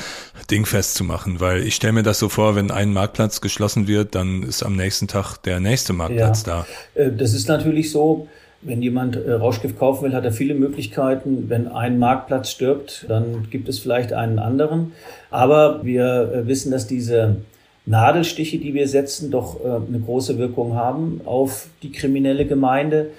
dingfest 0.51 0.95
zu 0.95 1.05
machen? 1.05 1.41
Weil 1.41 1.63
ich 1.63 1.77
stelle 1.77 1.95
mir 1.95 2.03
das 2.03 2.19
so 2.19 2.29
vor, 2.29 2.55
wenn 2.55 2.71
ein 2.71 2.93
Marktplatz 2.93 3.41
geschlossen 3.41 3.87
wird, 3.87 4.15
dann 4.15 4.43
ist 4.43 4.63
am 4.63 4.77
nächsten 4.77 5.09
Tag 5.09 5.39
der 5.39 5.59
nächste 5.61 5.95
Marktplatz 5.95 6.45
ja, 6.45 6.67
da. 6.97 7.01
Äh, 7.03 7.13
das 7.13 7.33
ist 7.33 7.49
natürlich 7.49 7.93
so. 7.93 8.29
Wenn 8.61 8.83
jemand 8.83 9.15
äh, 9.17 9.33
Rauschgift 9.33 9.79
kaufen 9.79 10.05
will, 10.05 10.15
hat 10.15 10.25
er 10.25 10.33
viele 10.33 10.55
Möglichkeiten. 10.55 11.49
Wenn 11.49 11.69
ein 11.69 11.99
Marktplatz 11.99 12.51
stirbt, 12.51 13.07
dann 13.09 13.49
gibt 13.51 13.69
es 13.69 13.79
vielleicht 13.79 14.13
einen 14.13 14.41
anderen. 14.41 14.93
Aber 15.31 15.85
wir 15.85 16.33
äh, 16.33 16.47
wissen, 16.49 16.73
dass 16.73 16.89
diese 16.89 17.37
Nadelstiche, 17.87 18.59
die 18.59 18.75
wir 18.75 18.89
setzen, 18.89 19.31
doch 19.31 19.65
äh, 19.65 19.69
eine 19.69 20.01
große 20.05 20.39
Wirkung 20.39 20.75
haben 20.75 21.21
auf 21.25 21.69
die 21.83 21.93
kriminelle 21.93 22.47
Gemeinde. 22.47 23.11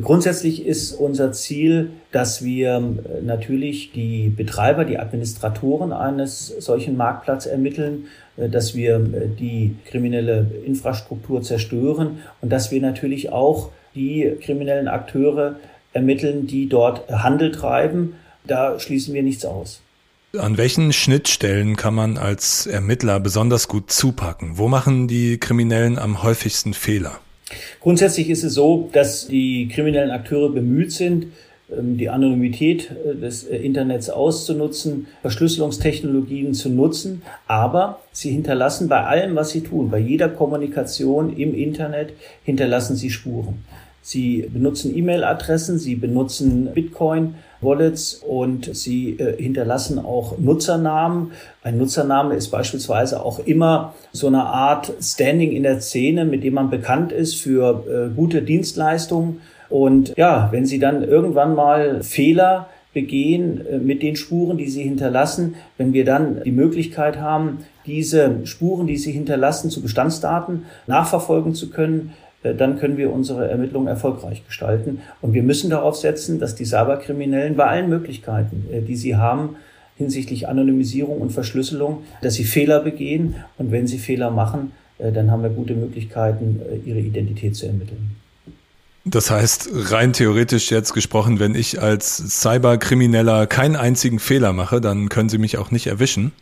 Grundsätzlich 0.00 0.64
ist 0.64 0.94
unser 0.94 1.32
Ziel, 1.32 1.90
dass 2.10 2.42
wir 2.42 2.82
natürlich 3.22 3.92
die 3.92 4.30
Betreiber, 4.30 4.86
die 4.86 4.98
Administratoren 4.98 5.92
eines 5.92 6.46
solchen 6.46 6.96
Marktplatzes 6.96 7.52
ermitteln, 7.52 8.06
dass 8.38 8.74
wir 8.74 8.98
die 8.98 9.76
kriminelle 9.84 10.46
Infrastruktur 10.64 11.42
zerstören 11.42 12.20
und 12.40 12.50
dass 12.50 12.70
wir 12.70 12.80
natürlich 12.80 13.30
auch 13.30 13.72
die 13.94 14.36
kriminellen 14.40 14.88
Akteure 14.88 15.56
ermitteln, 15.92 16.46
die 16.46 16.68
dort 16.68 17.08
Handel 17.10 17.52
treiben. 17.52 18.14
Da 18.46 18.78
schließen 18.78 19.14
wir 19.14 19.22
nichts 19.22 19.44
aus. 19.44 19.80
An 20.36 20.56
welchen 20.58 20.92
Schnittstellen 20.92 21.76
kann 21.76 21.94
man 21.94 22.18
als 22.18 22.66
Ermittler 22.66 23.20
besonders 23.20 23.68
gut 23.68 23.92
zupacken? 23.92 24.58
Wo 24.58 24.66
machen 24.66 25.06
die 25.06 25.38
Kriminellen 25.38 25.98
am 25.98 26.24
häufigsten 26.24 26.74
Fehler? 26.74 27.20
Grundsätzlich 27.80 28.30
ist 28.30 28.42
es 28.42 28.54
so, 28.54 28.90
dass 28.92 29.28
die 29.28 29.68
kriminellen 29.68 30.10
Akteure 30.10 30.50
bemüht 30.50 30.90
sind, 30.92 31.26
ähm, 31.72 31.96
die 31.96 32.08
Anonymität 32.08 32.90
äh, 32.90 33.14
des 33.14 33.44
äh, 33.44 33.56
Internets 33.56 34.10
auszunutzen, 34.10 35.06
Verschlüsselungstechnologien 35.22 36.52
zu 36.54 36.68
nutzen, 36.68 37.22
aber 37.46 38.00
sie 38.12 38.30
hinterlassen 38.30 38.88
bei 38.88 39.04
allem, 39.04 39.36
was 39.36 39.50
sie 39.50 39.62
tun, 39.62 39.90
bei 39.90 39.98
jeder 39.98 40.28
Kommunikation 40.28 41.36
im 41.36 41.54
Internet, 41.54 42.12
hinterlassen 42.44 42.96
sie 42.96 43.10
Spuren. 43.10 43.64
Sie 44.06 44.46
benutzen 44.52 44.94
E-Mail-Adressen, 44.94 45.78
sie 45.78 45.94
benutzen 45.94 46.68
Bitcoin, 46.74 47.36
Wallets 47.62 48.14
und 48.14 48.76
sie 48.76 49.18
äh, 49.18 49.42
hinterlassen 49.42 49.98
auch 49.98 50.36
Nutzernamen. 50.36 51.32
Ein 51.62 51.78
Nutzername 51.78 52.34
ist 52.34 52.48
beispielsweise 52.48 53.24
auch 53.24 53.38
immer 53.38 53.94
so 54.12 54.26
eine 54.26 54.44
Art 54.44 54.92
Standing 55.00 55.52
in 55.52 55.62
der 55.62 55.80
Szene, 55.80 56.26
mit 56.26 56.44
dem 56.44 56.52
man 56.52 56.68
bekannt 56.68 57.12
ist 57.12 57.36
für 57.36 57.84
äh, 57.88 58.14
gute 58.14 58.42
Dienstleistungen 58.42 59.40
und 59.70 60.14
ja, 60.18 60.50
wenn 60.52 60.66
Sie 60.66 60.78
dann 60.78 61.02
irgendwann 61.02 61.54
mal 61.54 62.02
Fehler 62.02 62.68
begehen 62.92 63.66
äh, 63.66 63.78
mit 63.78 64.02
den 64.02 64.16
Spuren, 64.16 64.58
die 64.58 64.68
Sie 64.68 64.82
hinterlassen, 64.82 65.54
wenn 65.78 65.94
wir 65.94 66.04
dann 66.04 66.42
die 66.44 66.52
Möglichkeit 66.52 67.18
haben, 67.18 67.64
diese 67.86 68.46
Spuren, 68.46 68.86
die 68.86 68.96
Sie 68.96 69.12
hinterlassen, 69.12 69.70
zu 69.70 69.82
Bestandsdaten 69.82 70.66
nachverfolgen 70.86 71.54
zu 71.54 71.70
können, 71.70 72.12
dann 72.52 72.78
können 72.78 72.96
wir 72.96 73.12
unsere 73.12 73.48
Ermittlungen 73.48 73.88
erfolgreich 73.88 74.44
gestalten. 74.46 75.00
Und 75.22 75.32
wir 75.32 75.42
müssen 75.42 75.70
darauf 75.70 75.96
setzen, 75.96 76.38
dass 76.38 76.54
die 76.54 76.66
Cyberkriminellen 76.66 77.56
bei 77.56 77.64
allen 77.64 77.88
Möglichkeiten, 77.88 78.66
äh, 78.70 78.82
die 78.82 78.96
sie 78.96 79.16
haben, 79.16 79.56
hinsichtlich 79.96 80.48
Anonymisierung 80.48 81.20
und 81.20 81.30
Verschlüsselung, 81.30 82.02
dass 82.20 82.34
sie 82.34 82.44
Fehler 82.44 82.80
begehen. 82.80 83.36
Und 83.58 83.70
wenn 83.70 83.86
sie 83.86 83.98
Fehler 83.98 84.30
machen, 84.30 84.72
dann 84.98 85.30
haben 85.30 85.42
wir 85.42 85.50
gute 85.50 85.74
Möglichkeiten, 85.74 86.60
ihre 86.84 86.98
Identität 86.98 87.54
zu 87.54 87.66
ermitteln. 87.66 88.16
Das 89.04 89.30
heißt, 89.30 89.68
rein 89.90 90.14
theoretisch 90.14 90.70
jetzt 90.70 90.94
gesprochen, 90.94 91.38
wenn 91.38 91.54
ich 91.54 91.82
als 91.82 92.16
Cyberkrimineller 92.40 93.46
keinen 93.46 93.76
einzigen 93.76 94.18
Fehler 94.18 94.54
mache, 94.54 94.80
dann 94.80 95.10
können 95.10 95.28
Sie 95.28 95.36
mich 95.36 95.58
auch 95.58 95.70
nicht 95.70 95.86
erwischen. 95.86 96.32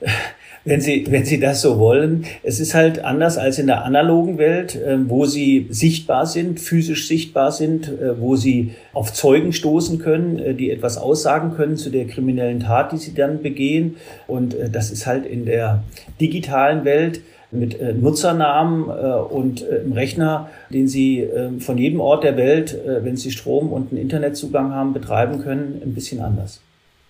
Wenn 0.68 0.82
Sie, 0.82 1.06
wenn 1.08 1.24
Sie 1.24 1.40
das 1.40 1.62
so 1.62 1.78
wollen. 1.78 2.26
Es 2.42 2.60
ist 2.60 2.74
halt 2.74 3.02
anders 3.02 3.38
als 3.38 3.58
in 3.58 3.68
der 3.68 3.86
analogen 3.86 4.36
Welt, 4.36 4.78
ähm, 4.86 5.06
wo 5.08 5.24
Sie 5.24 5.66
sichtbar 5.70 6.26
sind, 6.26 6.60
physisch 6.60 7.08
sichtbar 7.08 7.52
sind, 7.52 7.88
äh, 7.88 8.20
wo 8.20 8.36
Sie 8.36 8.72
auf 8.92 9.14
Zeugen 9.14 9.54
stoßen 9.54 9.98
können, 9.98 10.38
äh, 10.38 10.54
die 10.54 10.70
etwas 10.70 10.98
aussagen 10.98 11.54
können 11.56 11.78
zu 11.78 11.88
der 11.88 12.06
kriminellen 12.06 12.60
Tat, 12.60 12.92
die 12.92 12.98
Sie 12.98 13.14
dann 13.14 13.40
begehen. 13.40 13.96
Und 14.26 14.54
äh, 14.54 14.68
das 14.68 14.90
ist 14.90 15.06
halt 15.06 15.24
in 15.24 15.46
der 15.46 15.84
digitalen 16.20 16.84
Welt 16.84 17.22
mit 17.50 17.80
Nutzernamen 17.98 18.90
und 19.30 19.66
einem 19.66 19.92
Rechner, 19.94 20.50
den 20.68 20.86
Sie 20.86 21.20
äh, 21.20 21.58
von 21.60 21.78
jedem 21.78 21.98
Ort 21.98 22.22
der 22.22 22.36
Welt, 22.36 22.76
wenn 22.84 23.16
Sie 23.16 23.30
Strom 23.30 23.72
und 23.72 23.90
einen 23.90 24.02
Internetzugang 24.02 24.74
haben, 24.74 24.92
betreiben 24.92 25.40
können, 25.40 25.80
ein 25.82 25.94
bisschen 25.94 26.20
anders. 26.20 26.60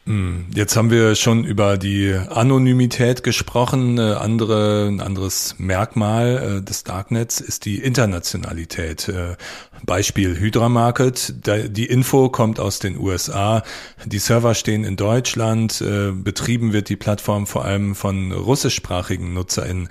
Hm, 0.09 0.47
jetzt 0.55 0.75
haben 0.75 0.91
wir 0.91 1.15
schon 1.17 1.45
über 1.45 1.77
die 1.77 2.15
Anonymität 2.15 3.23
gesprochen. 3.23 3.99
Andere, 4.01 4.87
ein 4.89 5.03
anderes 5.03 5.57
Merkmal 5.59 6.61
äh, 6.61 6.65
des 6.65 6.83
Darknets 6.83 7.43
ist 7.43 7.67
die 7.67 7.77
Internationalität. 7.77 9.11
Äh, 9.11 9.37
Beispiel 9.85 10.41
Hydra 10.41 10.71
Market. 10.71 11.35
Die 11.47 11.85
Info 11.85 12.31
kommt 12.31 12.59
aus 12.59 12.79
den 12.79 12.99
USA. 12.99 13.63
Die 14.07 14.19
Server 14.19 14.55
stehen 14.55 14.83
in 14.83 14.97
Deutschland. 14.97 15.85
Betrieben 16.25 16.73
wird 16.73 16.89
die 16.89 16.97
Plattform 16.97 17.47
vor 17.47 17.65
allem 17.65 17.95
von 17.95 18.33
russischsprachigen 18.33 19.35
NutzerInnen. 19.35 19.89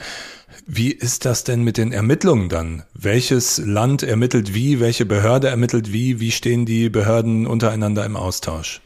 Wie 0.65 0.91
ist 0.91 1.23
das 1.23 1.45
denn 1.45 1.63
mit 1.63 1.77
den 1.77 1.93
Ermittlungen 1.93 2.49
dann? 2.49 2.83
Welches 2.93 3.59
Land 3.59 4.03
ermittelt 4.03 4.53
wie? 4.53 4.81
Welche 4.81 5.05
Behörde 5.05 5.47
ermittelt 5.47 5.93
wie? 5.93 6.19
Wie 6.19 6.31
stehen 6.31 6.65
die 6.65 6.89
Behörden 6.89 7.47
untereinander 7.47 8.03
im 8.05 8.17
Austausch? 8.17 8.81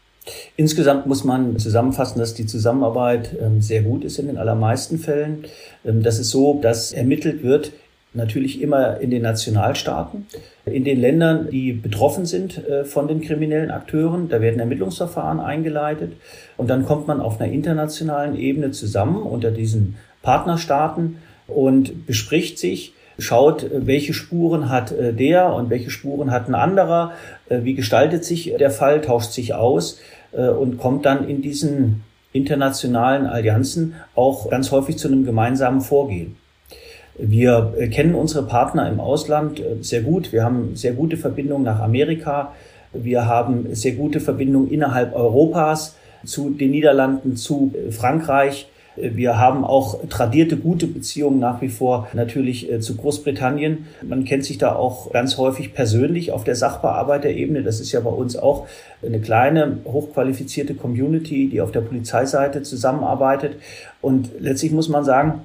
Insgesamt 0.56 1.08
muss 1.08 1.24
man 1.24 1.58
zusammenfassen, 1.58 2.20
dass 2.20 2.34
die 2.34 2.46
Zusammenarbeit 2.46 3.36
ähm, 3.42 3.62
sehr 3.62 3.82
gut 3.82 4.04
ist 4.04 4.20
in 4.20 4.28
den 4.28 4.38
allermeisten 4.38 5.00
Fällen. 5.00 5.46
Ähm, 5.84 6.04
das 6.04 6.20
ist 6.20 6.30
so, 6.30 6.60
dass 6.62 6.92
ermittelt 6.92 7.44
wird 7.44 7.72
natürlich 8.14 8.62
immer 8.62 9.00
in 9.00 9.10
den 9.10 9.22
Nationalstaaten, 9.22 10.28
in 10.66 10.84
den 10.84 11.00
Ländern, 11.00 11.50
die 11.50 11.72
betroffen 11.72 12.26
sind 12.26 12.68
äh, 12.68 12.84
von 12.84 13.08
den 13.08 13.22
kriminellen 13.22 13.72
Akteuren. 13.72 14.28
Da 14.28 14.42
werden 14.42 14.60
Ermittlungsverfahren 14.60 15.40
eingeleitet 15.40 16.14
und 16.58 16.70
dann 16.70 16.86
kommt 16.86 17.08
man 17.08 17.22
auf 17.22 17.40
einer 17.40 17.52
internationalen 17.52 18.38
Ebene 18.38 18.72
zusammen 18.72 19.24
unter 19.24 19.52
diesen 19.52 19.96
Partnerstaaten 20.22 21.18
und 21.48 22.06
bespricht 22.06 22.60
sich, 22.60 22.94
schaut, 23.22 23.66
welche 23.72 24.14
Spuren 24.14 24.70
hat 24.70 24.92
äh, 24.92 25.14
der 25.14 25.54
und 25.54 25.70
welche 25.70 25.90
Spuren 25.90 26.32
hat 26.32 26.48
ein 26.48 26.56
anderer, 26.56 27.14
äh, 27.50 27.64
wie 27.64 27.74
gestaltet 27.74 28.26
sich 28.26 28.54
der 28.60 28.72
Fall, 28.72 29.02
tauscht 29.02 29.32
sich 29.32 29.54
aus 29.54 30.00
äh, 30.32 30.50
und 30.50 30.78
kommt 30.78 31.06
dann 31.06 31.28
in 31.28 31.42
diesen 31.42 32.04
internationalen 32.34 33.26
Allianzen 33.26 33.96
auch 34.16 34.50
ganz 34.50 34.72
häufig 34.72 34.98
zu 34.98 35.08
einem 35.08 35.26
gemeinsamen 35.26 35.82
Vorgehen. 35.82 36.38
Wir 37.18 37.74
kennen 37.92 38.16
unsere 38.16 38.48
Partner 38.48 38.90
im 38.90 39.02
Ausland 39.02 39.62
sehr 39.82 40.02
gut. 40.02 40.32
Wir 40.32 40.46
haben 40.46 40.78
sehr 40.78 40.94
gute 40.94 41.18
Verbindungen 41.18 41.66
nach 41.66 41.82
Amerika. 41.82 42.54
Wir 42.94 43.28
haben 43.28 43.76
sehr 43.76 43.92
gute 43.92 44.22
Verbindungen 44.22 44.72
innerhalb 44.72 45.14
Europas 45.14 45.98
zu 46.24 46.52
den 46.52 46.72
Niederlanden, 46.72 47.36
zu 47.36 47.74
Frankreich. 47.92 48.70
Wir 49.02 49.40
haben 49.40 49.66
auch 49.66 50.00
tradierte 50.10 50.58
gute 50.58 50.88
Beziehungen 50.88 51.40
nach 51.40 51.62
wie 51.62 51.70
vor 51.70 52.08
natürlich 52.14 52.72
äh, 52.72 52.80
zu 52.80 52.96
Großbritannien. 52.96 53.88
Man 54.02 54.26
kennt 54.26 54.46
sich 54.46 54.58
da 54.58 54.76
auch 54.76 55.12
ganz 55.12 55.38
häufig 55.38 55.74
persönlich 55.74 56.32
auf 56.32 56.44
der 56.44 56.56
Sachbearbeiterebene. 56.56 57.64
Das 57.64 57.80
ist 57.80 57.92
ja 57.92 58.00
bei 58.00 58.12
uns 58.12 58.38
auch 58.38 58.68
eine 59.06 59.20
kleine, 59.20 59.78
hochqualifizierte 59.86 60.76
Community, 60.76 61.50
die 61.50 61.62
auf 61.62 61.72
der 61.72 61.82
Polizeiseite 61.82 62.62
zusammenarbeitet. 62.62 63.56
Und 64.02 64.30
letztlich 64.40 64.72
muss 64.72 64.90
man 64.90 65.04
sagen, 65.04 65.42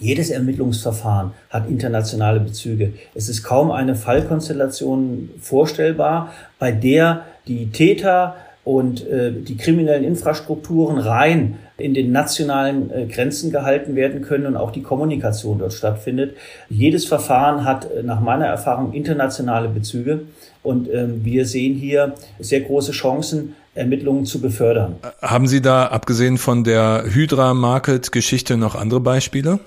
jedes 0.00 0.30
Ermittlungsverfahren 0.30 1.32
hat 1.50 1.68
internationale 1.68 2.40
Bezüge. 2.40 2.92
Es 3.14 3.28
ist 3.28 3.42
kaum 3.42 3.70
eine 3.70 3.94
Fallkonstellation 3.94 5.30
vorstellbar, 5.40 6.32
bei 6.58 6.72
der 6.72 7.24
die 7.46 7.70
Täter 7.70 8.36
und 8.68 9.06
äh, 9.08 9.32
die 9.32 9.56
kriminellen 9.56 10.04
Infrastrukturen 10.04 10.98
rein 10.98 11.56
in 11.78 11.94
den 11.94 12.12
nationalen 12.12 12.90
äh, 12.90 13.06
Grenzen 13.06 13.50
gehalten 13.50 13.96
werden 13.96 14.20
können 14.20 14.44
und 14.44 14.56
auch 14.58 14.72
die 14.72 14.82
Kommunikation 14.82 15.58
dort 15.58 15.72
stattfindet. 15.72 16.36
Jedes 16.68 17.06
Verfahren 17.06 17.64
hat 17.64 17.90
äh, 17.90 18.02
nach 18.02 18.20
meiner 18.20 18.44
Erfahrung 18.44 18.92
internationale 18.92 19.70
Bezüge 19.70 20.20
und 20.62 20.86
ähm, 20.92 21.24
wir 21.24 21.46
sehen 21.46 21.76
hier 21.76 22.12
sehr 22.40 22.60
große 22.60 22.92
Chancen, 22.92 23.54
Ermittlungen 23.74 24.26
zu 24.26 24.38
befördern. 24.38 24.96
Haben 25.22 25.46
Sie 25.46 25.62
da 25.62 25.86
abgesehen 25.86 26.36
von 26.36 26.62
der 26.62 27.04
Hydra 27.06 27.54
Market 27.54 28.12
Geschichte 28.12 28.58
noch 28.58 28.74
andere 28.74 29.00
Beispiele? 29.00 29.60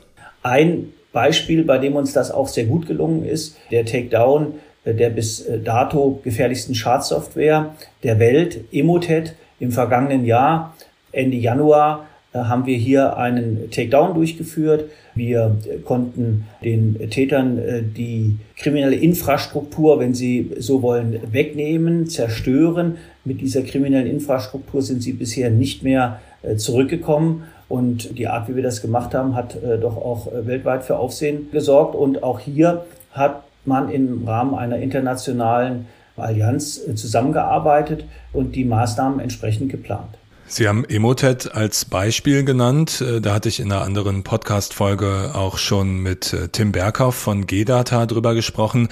Ein 0.43 0.89
Beispiel, 1.11 1.63
bei 1.63 1.79
dem 1.79 1.95
uns 1.95 2.13
das 2.13 2.29
auch 2.29 2.47
sehr 2.47 2.65
gut 2.65 2.85
gelungen 2.85 3.25
ist, 3.25 3.57
der 3.71 3.83
Takedown 3.83 4.47
äh, 4.47 4.70
der 4.85 5.09
bis 5.11 5.45
dato 5.63 6.19
gefährlichsten 6.23 6.73
Schadsoftware 6.73 7.75
der 8.03 8.19
Welt, 8.19 8.61
Emotet, 8.71 9.35
im 9.59 9.71
vergangenen 9.71 10.25
Jahr 10.25 10.75
Ende 11.11 11.37
Januar 11.37 12.07
äh, 12.33 12.39
haben 12.39 12.65
wir 12.65 12.77
hier 12.77 13.17
einen 13.17 13.69
Takedown 13.71 14.13
durchgeführt. 14.13 14.89
Wir 15.15 15.57
äh, 15.65 15.77
konnten 15.79 16.45
den 16.63 17.09
Tätern 17.09 17.57
äh, 17.57 17.83
die 17.83 18.37
kriminelle 18.57 18.95
Infrastruktur, 18.95 19.99
wenn 19.99 20.13
sie 20.13 20.51
so 20.57 20.81
wollen, 20.81 21.19
wegnehmen, 21.31 22.07
zerstören. 22.07 22.97
Mit 23.25 23.41
dieser 23.41 23.61
kriminellen 23.61 24.07
Infrastruktur 24.07 24.81
sind 24.81 25.03
sie 25.03 25.13
bisher 25.13 25.49
nicht 25.49 25.83
mehr 25.83 26.19
zurückgekommen. 26.57 27.43
Und 27.69 28.17
die 28.17 28.27
Art, 28.27 28.49
wie 28.49 28.55
wir 28.55 28.63
das 28.63 28.81
gemacht 28.81 29.13
haben, 29.13 29.35
hat 29.35 29.55
doch 29.79 29.95
auch 29.95 30.27
weltweit 30.33 30.83
für 30.83 30.97
Aufsehen 30.97 31.51
gesorgt. 31.51 31.93
Und 31.93 32.23
auch 32.23 32.39
hier 32.39 32.83
hat 33.11 33.43
man 33.65 33.89
im 33.89 34.27
Rahmen 34.27 34.55
einer 34.55 34.77
internationalen 34.77 35.87
Allianz 36.17 36.81
zusammengearbeitet 36.95 38.05
und 38.33 38.55
die 38.55 38.65
Maßnahmen 38.65 39.19
entsprechend 39.19 39.71
geplant. 39.71 40.17
Sie 40.53 40.67
haben 40.67 40.83
Emotet 40.83 41.55
als 41.55 41.85
Beispiel 41.85 42.43
genannt. 42.43 42.99
Äh, 42.99 43.21
da 43.21 43.35
hatte 43.35 43.47
ich 43.47 43.61
in 43.61 43.71
einer 43.71 43.83
anderen 43.83 44.23
Podcast-Folge 44.23 45.31
auch 45.33 45.57
schon 45.57 45.99
mit 45.99 46.33
äh, 46.33 46.49
Tim 46.49 46.73
Berghoff 46.73 47.15
von 47.15 47.47
G-Data 47.47 48.05
drüber 48.05 48.35
gesprochen. 48.35 48.89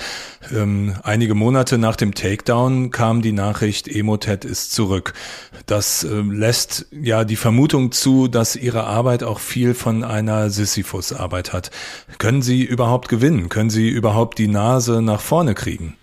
Ähm, 0.55 0.95
einige 1.03 1.35
Monate 1.35 1.77
nach 1.77 1.97
dem 1.97 2.15
Takedown 2.15 2.91
kam 2.91 3.21
die 3.21 3.33
Nachricht, 3.33 3.89
Emotet 3.89 4.45
ist 4.45 4.71
zurück. 4.71 5.11
Das 5.65 6.05
äh, 6.05 6.21
lässt 6.21 6.85
ja 6.93 7.25
die 7.25 7.35
Vermutung 7.35 7.91
zu, 7.91 8.29
dass 8.29 8.55
Ihre 8.55 8.85
Arbeit 8.85 9.23
auch 9.23 9.39
viel 9.39 9.73
von 9.73 10.05
einer 10.05 10.49
Sisyphus-Arbeit 10.49 11.51
hat. 11.51 11.71
Können 12.19 12.41
Sie 12.41 12.63
überhaupt 12.63 13.09
gewinnen? 13.09 13.49
Können 13.49 13.69
Sie 13.69 13.89
überhaupt 13.89 14.37
die 14.37 14.47
Nase 14.47 15.01
nach 15.01 15.19
vorne 15.19 15.55
kriegen? 15.55 15.98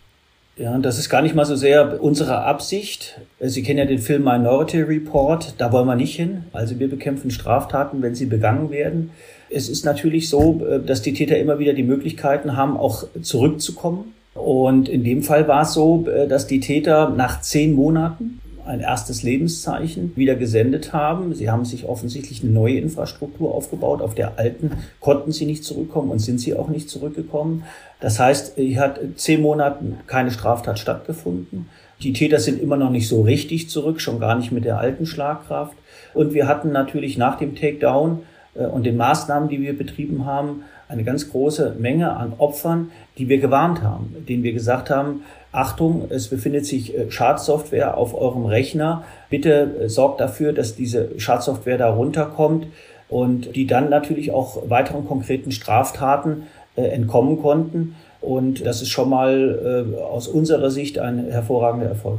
Ja, 0.59 0.79
das 0.79 0.99
ist 0.99 1.11
gar 1.11 1.21
nicht 1.21 1.35
mal 1.35 1.45
so 1.45 1.55
sehr 1.55 2.03
unsere 2.03 2.39
Absicht. 2.45 3.21
Sie 3.41 3.63
kennen 3.63 3.79
ja 3.79 3.85
den 3.85 3.99
Film 3.99 4.25
Minority 4.25 4.81
Report, 4.81 5.53
da 5.59 5.71
wollen 5.71 5.87
wir 5.87 5.97
nicht 5.97 6.17
hin. 6.17 6.45
Also 6.55 6.79
wir 6.79 6.89
bekämpfen 6.89 7.31
Straftaten, 7.31 8.01
wenn 8.01 8.15
sie 8.15 8.25
begangen 8.25 8.71
werden. 8.71 9.11
Es 9.51 9.69
ist 9.69 9.85
natürlich 9.85 10.31
so, 10.31 10.65
äh, 10.67 10.81
dass 10.81 11.03
die 11.03 11.13
Täter 11.13 11.37
immer 11.37 11.59
wieder 11.59 11.75
die 11.75 11.83
Möglichkeiten 11.83 12.57
haben, 12.57 12.79
auch 12.79 13.05
zurückzukommen. 13.21 14.15
Und 14.33 14.89
in 14.89 15.05
dem 15.05 15.23
Fall 15.23 15.47
war 15.47 15.63
es 15.63 15.75
so, 15.75 16.07
äh, 16.09 16.27
dass 16.27 16.47
die 16.47 16.61
Täter 16.61 17.11
nach 17.11 17.43
zehn 17.43 17.75
Monaten 17.75 18.41
ein 18.67 18.81
erstes 18.81 19.23
Lebenszeichen 19.23 20.13
wieder 20.17 20.35
gesendet 20.35 20.93
haben. 20.93 21.35
Sie 21.35 21.51
haben 21.51 21.65
sich 21.65 21.87
offensichtlich 21.87 22.43
eine 22.43 22.53
neue 22.53 22.79
Infrastruktur 22.79 23.55
aufgebaut. 23.55 24.03
Auf 24.03 24.15
der 24.15 24.39
alten 24.39 24.73
konnten 25.01 25.33
sie 25.33 25.47
nicht 25.47 25.65
zurückkommen 25.65 26.11
und 26.11 26.19
sind 26.19 26.41
sie 26.41 26.55
auch 26.55 26.69
nicht 26.69 26.91
zurückgekommen. 26.91 27.65
Das 28.01 28.19
heißt, 28.19 28.57
hier 28.57 28.81
hat 28.81 29.01
zehn 29.17 29.41
Monaten 29.41 29.99
keine 30.07 30.31
Straftat 30.31 30.79
stattgefunden. 30.79 31.69
Die 32.03 32.13
Täter 32.13 32.41
sind 32.41 32.61
immer 32.61 32.77
noch 32.77 32.91
nicht 32.91 33.09
so 33.09 33.23
richtig 33.23 33.71
zurück, 33.71 34.01
schon 34.01 34.21
gar 34.21 34.37
nicht 34.37 34.53
mit 34.53 34.65
der 34.65 34.79
alten 34.79 35.07
Schlagkraft. 35.07 35.77
Und 36.13 36.35
wir 36.35 36.47
hatten 36.47 36.73
natürlich 36.73 37.17
nach 37.17 37.39
dem 37.39 37.55
Takedown 37.55 38.23
äh, 38.55 38.67
und 38.67 38.85
den 38.85 38.97
Maßnahmen, 38.97 39.49
die 39.49 39.61
wir 39.61 39.77
betrieben 39.77 40.27
haben, 40.27 40.65
eine 40.89 41.05
ganz 41.05 41.31
große 41.31 41.77
Menge 41.79 42.17
an 42.17 42.35
Opfern, 42.39 42.91
die 43.19 43.29
wir 43.29 43.39
gewarnt 43.39 43.83
haben, 43.83 44.15
denen 44.29 44.43
wir 44.43 44.53
gesagt 44.53 44.91
haben, 44.91 45.23
Achtung, 45.57 46.05
es 46.11 46.29
befindet 46.29 46.67
sich 46.67 46.97
äh, 46.97 47.11
Schadsoftware 47.11 47.97
auf 47.97 48.15
eurem 48.15 48.45
Rechner. 48.45 49.05
Bitte 49.31 49.75
äh, 49.81 49.89
sorgt 49.89 50.21
dafür, 50.21 50.53
dass 50.53 50.77
diese 50.77 51.19
Schadsoftware 51.19 51.79
da 51.79 51.91
runterkommt 51.91 52.67
und 53.09 53.57
die 53.57 53.67
dann 53.67 53.89
natürlich 53.89 54.33
auch 54.33 54.69
weiteren 54.69 55.07
konkreten 55.07 55.53
Straftaten 55.53 56.43
äh, 56.77 56.83
entkommen 56.83 57.41
konnten. 57.41 57.97
Und 58.21 58.67
das 58.67 58.83
ist 58.83 58.89
schon 58.89 59.09
mal 59.09 59.95
aus 60.11 60.27
unserer 60.27 60.71
Sicht 60.71 60.99
ein 60.99 61.31
hervorragender 61.31 61.87
Erfolg. 61.87 62.19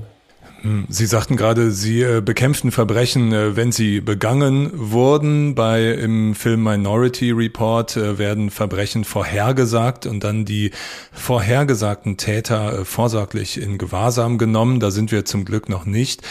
Sie 0.89 1.06
sagten 1.06 1.38
gerade, 1.38 1.72
Sie 1.72 2.02
äh, 2.02 2.22
bekämpften 2.22 2.72
Verbrechen, 2.72 3.32
äh, 3.32 3.56
wenn 3.56 3.72
sie 3.72 4.02
begangen 4.02 4.72
wurden. 4.74 5.56
Bei 5.56 5.91
im 5.93 6.36
Film 6.36 6.63
Minority 6.63 7.32
Report 7.32 7.96
äh, 7.96 8.17
werden 8.17 8.50
Verbrechen 8.50 9.04
vorhergesagt 9.04 10.06
und 10.06 10.24
dann 10.24 10.46
die 10.46 10.72
vorhergesagten 11.12 12.17
Täter 12.17 12.86
vorsorglich 12.86 13.62
in 13.62 13.78
Gewahrsam 13.78 14.38
genommen. 14.38 14.80
Da 14.80 14.91
sind 14.91 15.12
wir 15.12 15.26
zum 15.26 15.46
Glück 15.46 15.70
noch 15.70 15.86
nicht. 15.86 16.22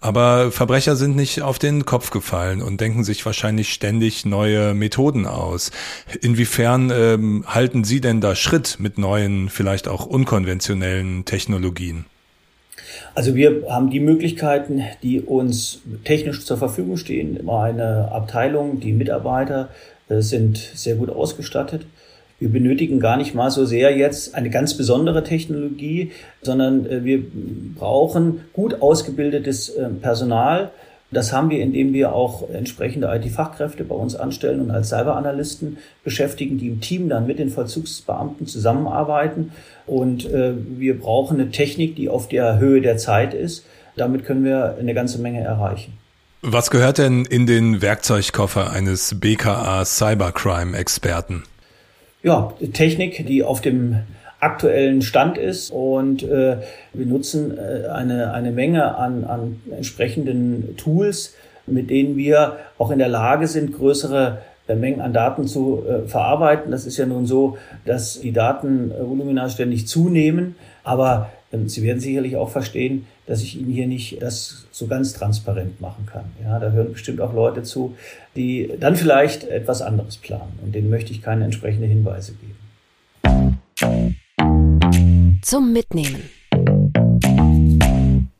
Aber 0.00 0.50
Verbrecher 0.50 0.96
sind 0.96 1.16
nicht 1.16 1.42
auf 1.42 1.58
den 1.58 1.84
Kopf 1.84 2.10
gefallen 2.10 2.62
und 2.62 2.80
denken 2.80 3.04
sich 3.04 3.24
wahrscheinlich 3.24 3.72
ständig 3.72 4.26
neue 4.26 4.74
Methoden 4.74 5.26
aus. 5.26 5.70
Inwiefern 6.20 6.90
ähm, 6.92 7.44
halten 7.46 7.84
Sie 7.84 8.00
denn 8.00 8.20
da 8.20 8.34
Schritt 8.34 8.76
mit 8.80 8.98
neuen, 8.98 9.48
vielleicht 9.48 9.88
auch 9.88 10.04
unkonventionellen 10.04 11.24
Technologien? 11.24 12.04
Also 13.14 13.34
wir 13.34 13.64
haben 13.68 13.90
die 13.90 14.00
Möglichkeiten, 14.00 14.82
die 15.02 15.20
uns 15.20 15.80
technisch 16.04 16.44
zur 16.44 16.56
Verfügung 16.56 16.96
stehen. 16.96 17.40
Meine 17.44 18.10
Abteilung, 18.12 18.80
die 18.80 18.92
Mitarbeiter 18.92 19.68
äh, 20.08 20.20
sind 20.20 20.58
sehr 20.58 20.96
gut 20.96 21.10
ausgestattet. 21.10 21.86
Wir 22.40 22.50
benötigen 22.50 23.00
gar 23.00 23.16
nicht 23.16 23.34
mal 23.34 23.50
so 23.50 23.64
sehr 23.64 23.96
jetzt 23.96 24.34
eine 24.36 24.48
ganz 24.48 24.76
besondere 24.76 25.24
Technologie, 25.24 26.12
sondern 26.40 26.86
äh, 26.86 27.04
wir 27.04 27.22
brauchen 27.76 28.44
gut 28.52 28.80
ausgebildetes 28.80 29.70
äh, 29.70 29.88
Personal, 29.88 30.70
das 31.10 31.32
haben 31.32 31.48
wir, 31.48 31.60
indem 31.60 31.94
wir 31.94 32.12
auch 32.12 32.48
entsprechende 32.50 33.08
IT-Fachkräfte 33.14 33.84
bei 33.84 33.94
uns 33.94 34.14
anstellen 34.14 34.60
und 34.60 34.70
als 34.70 34.90
Cyberanalysten 34.90 35.78
beschäftigen, 36.04 36.58
die 36.58 36.68
im 36.68 36.80
Team 36.80 37.08
dann 37.08 37.26
mit 37.26 37.38
den 37.38 37.48
Vollzugsbeamten 37.48 38.46
zusammenarbeiten. 38.46 39.52
Und 39.86 40.26
äh, 40.26 40.52
wir 40.54 40.98
brauchen 40.98 41.40
eine 41.40 41.50
Technik, 41.50 41.96
die 41.96 42.10
auf 42.10 42.28
der 42.28 42.58
Höhe 42.58 42.82
der 42.82 42.98
Zeit 42.98 43.32
ist. 43.32 43.64
Damit 43.96 44.26
können 44.26 44.44
wir 44.44 44.76
eine 44.78 44.92
ganze 44.92 45.18
Menge 45.18 45.40
erreichen. 45.40 45.94
Was 46.42 46.70
gehört 46.70 46.98
denn 46.98 47.24
in 47.24 47.46
den 47.46 47.82
Werkzeugkoffer 47.82 48.70
eines 48.70 49.18
BKA 49.18 49.84
Cybercrime 49.84 50.76
Experten? 50.76 51.42
Ja, 52.22 52.52
Technik, 52.74 53.26
die 53.26 53.42
auf 53.42 53.60
dem 53.60 54.00
aktuellen 54.40 55.02
Stand 55.02 55.38
ist. 55.38 55.70
Und 55.70 56.22
äh, 56.22 56.58
wir 56.92 57.06
nutzen 57.06 57.56
äh, 57.56 57.88
eine, 57.88 58.32
eine 58.32 58.52
Menge 58.52 58.96
an, 58.96 59.24
an 59.24 59.60
entsprechenden 59.70 60.76
Tools, 60.76 61.34
mit 61.66 61.90
denen 61.90 62.16
wir 62.16 62.56
auch 62.78 62.90
in 62.90 62.98
der 62.98 63.08
Lage 63.08 63.46
sind, 63.46 63.76
größere 63.76 64.38
äh, 64.68 64.74
Mengen 64.74 65.00
an 65.00 65.12
Daten 65.12 65.46
zu 65.46 65.84
äh, 65.86 66.06
verarbeiten. 66.06 66.70
Das 66.70 66.86
ist 66.86 66.96
ja 66.96 67.06
nun 67.06 67.26
so, 67.26 67.58
dass 67.84 68.20
die 68.20 68.32
Datenvolumina 68.32 69.48
ständig 69.48 69.88
zunehmen. 69.88 70.54
Aber 70.84 71.30
äh, 71.50 71.58
Sie 71.66 71.82
werden 71.82 72.00
sicherlich 72.00 72.36
auch 72.36 72.50
verstehen, 72.50 73.06
dass 73.26 73.42
ich 73.42 73.60
Ihnen 73.60 73.70
hier 73.70 73.86
nicht 73.86 74.22
das 74.22 74.66
so 74.70 74.86
ganz 74.86 75.12
transparent 75.12 75.80
machen 75.80 76.06
kann. 76.06 76.24
Ja, 76.42 76.58
da 76.58 76.70
hören 76.70 76.92
bestimmt 76.92 77.20
auch 77.20 77.34
Leute 77.34 77.62
zu, 77.62 77.96
die 78.36 78.70
dann 78.78 78.96
vielleicht 78.96 79.44
etwas 79.44 79.82
anderes 79.82 80.16
planen. 80.16 80.58
Und 80.64 80.74
denen 80.74 80.90
möchte 80.90 81.12
ich 81.12 81.22
keine 81.22 81.44
entsprechenden 81.44 81.90
Hinweise 81.90 82.32
geben 82.32 82.47
zum 85.48 85.72
Mitnehmen. 85.72 86.28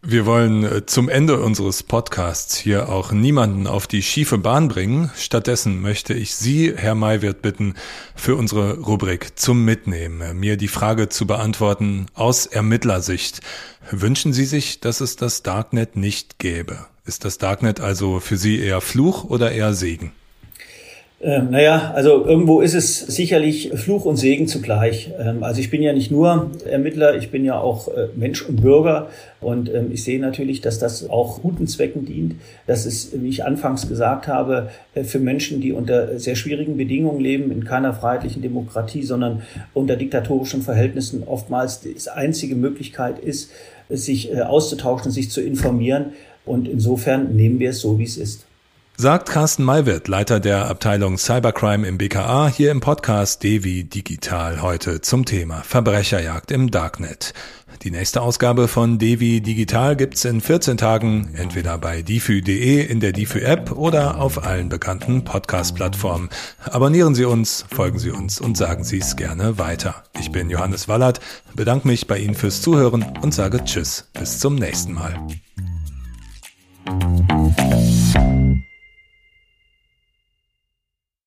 Wir 0.02 0.26
wollen 0.26 0.62
äh, 0.62 0.84
zum 0.84 1.08
Ende 1.08 1.40
unseres 1.40 1.82
Podcasts 1.82 2.54
hier 2.54 2.90
auch 2.90 3.12
niemanden 3.12 3.66
auf 3.66 3.86
die 3.86 4.02
schiefe 4.02 4.36
Bahn 4.36 4.68
bringen. 4.68 5.10
Stattdessen 5.16 5.80
möchte 5.80 6.12
ich 6.12 6.34
Sie, 6.34 6.74
Herr 6.76 6.94
Maywirt, 6.94 7.40
bitten, 7.40 7.76
für 8.14 8.36
unsere 8.36 8.80
Rubrik 8.80 9.38
zum 9.38 9.64
Mitnehmen 9.64 10.38
mir 10.38 10.58
die 10.58 10.68
Frage 10.68 11.08
zu 11.08 11.26
beantworten 11.26 12.08
aus 12.12 12.44
Ermittlersicht. 12.44 13.40
Wünschen 13.90 14.34
Sie 14.34 14.44
sich, 14.44 14.80
dass 14.80 15.00
es 15.00 15.16
das 15.16 15.42
Darknet 15.42 15.96
nicht 15.96 16.38
gäbe? 16.38 16.76
Ist 17.06 17.24
das 17.24 17.38
Darknet 17.38 17.80
also 17.80 18.20
für 18.20 18.36
Sie 18.36 18.58
eher 18.58 18.82
Fluch 18.82 19.24
oder 19.24 19.50
eher 19.50 19.72
Segen? 19.72 20.12
Ähm, 21.20 21.50
naja, 21.50 21.90
also 21.96 22.24
irgendwo 22.24 22.60
ist 22.60 22.74
es 22.74 23.00
sicherlich 23.00 23.72
Fluch 23.74 24.04
und 24.04 24.16
Segen 24.16 24.46
zugleich. 24.46 25.10
Ähm, 25.18 25.42
also 25.42 25.60
ich 25.60 25.68
bin 25.68 25.82
ja 25.82 25.92
nicht 25.92 26.12
nur 26.12 26.52
Ermittler, 26.64 27.16
ich 27.16 27.32
bin 27.32 27.44
ja 27.44 27.58
auch 27.58 27.88
äh, 27.88 28.06
Mensch 28.14 28.42
und 28.42 28.60
Bürger 28.60 29.08
und 29.40 29.68
ähm, 29.74 29.90
ich 29.90 30.04
sehe 30.04 30.20
natürlich, 30.20 30.60
dass 30.60 30.78
das 30.78 31.10
auch 31.10 31.42
guten 31.42 31.66
Zwecken 31.66 32.04
dient, 32.04 32.36
dass 32.68 32.86
es, 32.86 33.10
wie 33.20 33.28
ich 33.28 33.44
anfangs 33.44 33.88
gesagt 33.88 34.28
habe, 34.28 34.70
äh, 34.94 35.02
für 35.02 35.18
Menschen, 35.18 35.60
die 35.60 35.72
unter 35.72 36.20
sehr 36.20 36.36
schwierigen 36.36 36.76
Bedingungen 36.76 37.20
leben, 37.20 37.50
in 37.50 37.64
keiner 37.64 37.94
freiheitlichen 37.94 38.40
Demokratie, 38.40 39.02
sondern 39.02 39.42
unter 39.74 39.96
diktatorischen 39.96 40.62
Verhältnissen 40.62 41.24
oftmals 41.26 41.80
die 41.80 41.96
einzige 42.14 42.54
Möglichkeit 42.54 43.18
ist, 43.18 43.50
sich 43.88 44.32
äh, 44.32 44.42
auszutauschen, 44.42 45.10
sich 45.10 45.32
zu 45.32 45.40
informieren. 45.40 46.12
Und 46.44 46.68
insofern 46.68 47.34
nehmen 47.34 47.58
wir 47.58 47.70
es 47.70 47.80
so, 47.80 47.98
wie 47.98 48.04
es 48.04 48.16
ist. 48.16 48.47
Sagt 49.00 49.28
Carsten 49.28 49.62
Malwirt, 49.62 50.08
Leiter 50.08 50.40
der 50.40 50.68
Abteilung 50.68 51.18
Cybercrime 51.18 51.86
im 51.86 51.98
BKA, 51.98 52.48
hier 52.48 52.72
im 52.72 52.80
Podcast 52.80 53.44
Devi 53.44 53.84
Digital 53.84 54.60
heute 54.60 55.00
zum 55.02 55.24
Thema 55.24 55.62
Verbrecherjagd 55.62 56.50
im 56.50 56.72
Darknet. 56.72 57.32
Die 57.84 57.92
nächste 57.92 58.22
Ausgabe 58.22 58.66
von 58.66 58.98
Devi 58.98 59.40
Digital 59.40 59.94
gibt's 59.94 60.24
in 60.24 60.40
14 60.40 60.78
Tagen, 60.78 61.32
entweder 61.36 61.78
bei 61.78 62.02
difü.de, 62.02 62.84
in 62.84 62.98
der 62.98 63.12
Difü-App 63.12 63.70
oder 63.70 64.20
auf 64.20 64.44
allen 64.44 64.68
bekannten 64.68 65.22
Podcast-Plattformen. 65.22 66.28
Abonnieren 66.64 67.14
Sie 67.14 67.24
uns, 67.24 67.66
folgen 67.72 68.00
Sie 68.00 68.10
uns 68.10 68.40
und 68.40 68.56
sagen 68.56 68.82
Sie 68.82 68.98
es 68.98 69.14
gerne 69.14 69.58
weiter. 69.58 70.02
Ich 70.18 70.32
bin 70.32 70.50
Johannes 70.50 70.88
Wallert, 70.88 71.20
bedanke 71.54 71.86
mich 71.86 72.08
bei 72.08 72.18
Ihnen 72.18 72.34
fürs 72.34 72.62
Zuhören 72.62 73.06
und 73.22 73.32
sage 73.32 73.62
Tschüss, 73.64 74.08
bis 74.12 74.40
zum 74.40 74.56
nächsten 74.56 74.92
Mal. 74.92 75.14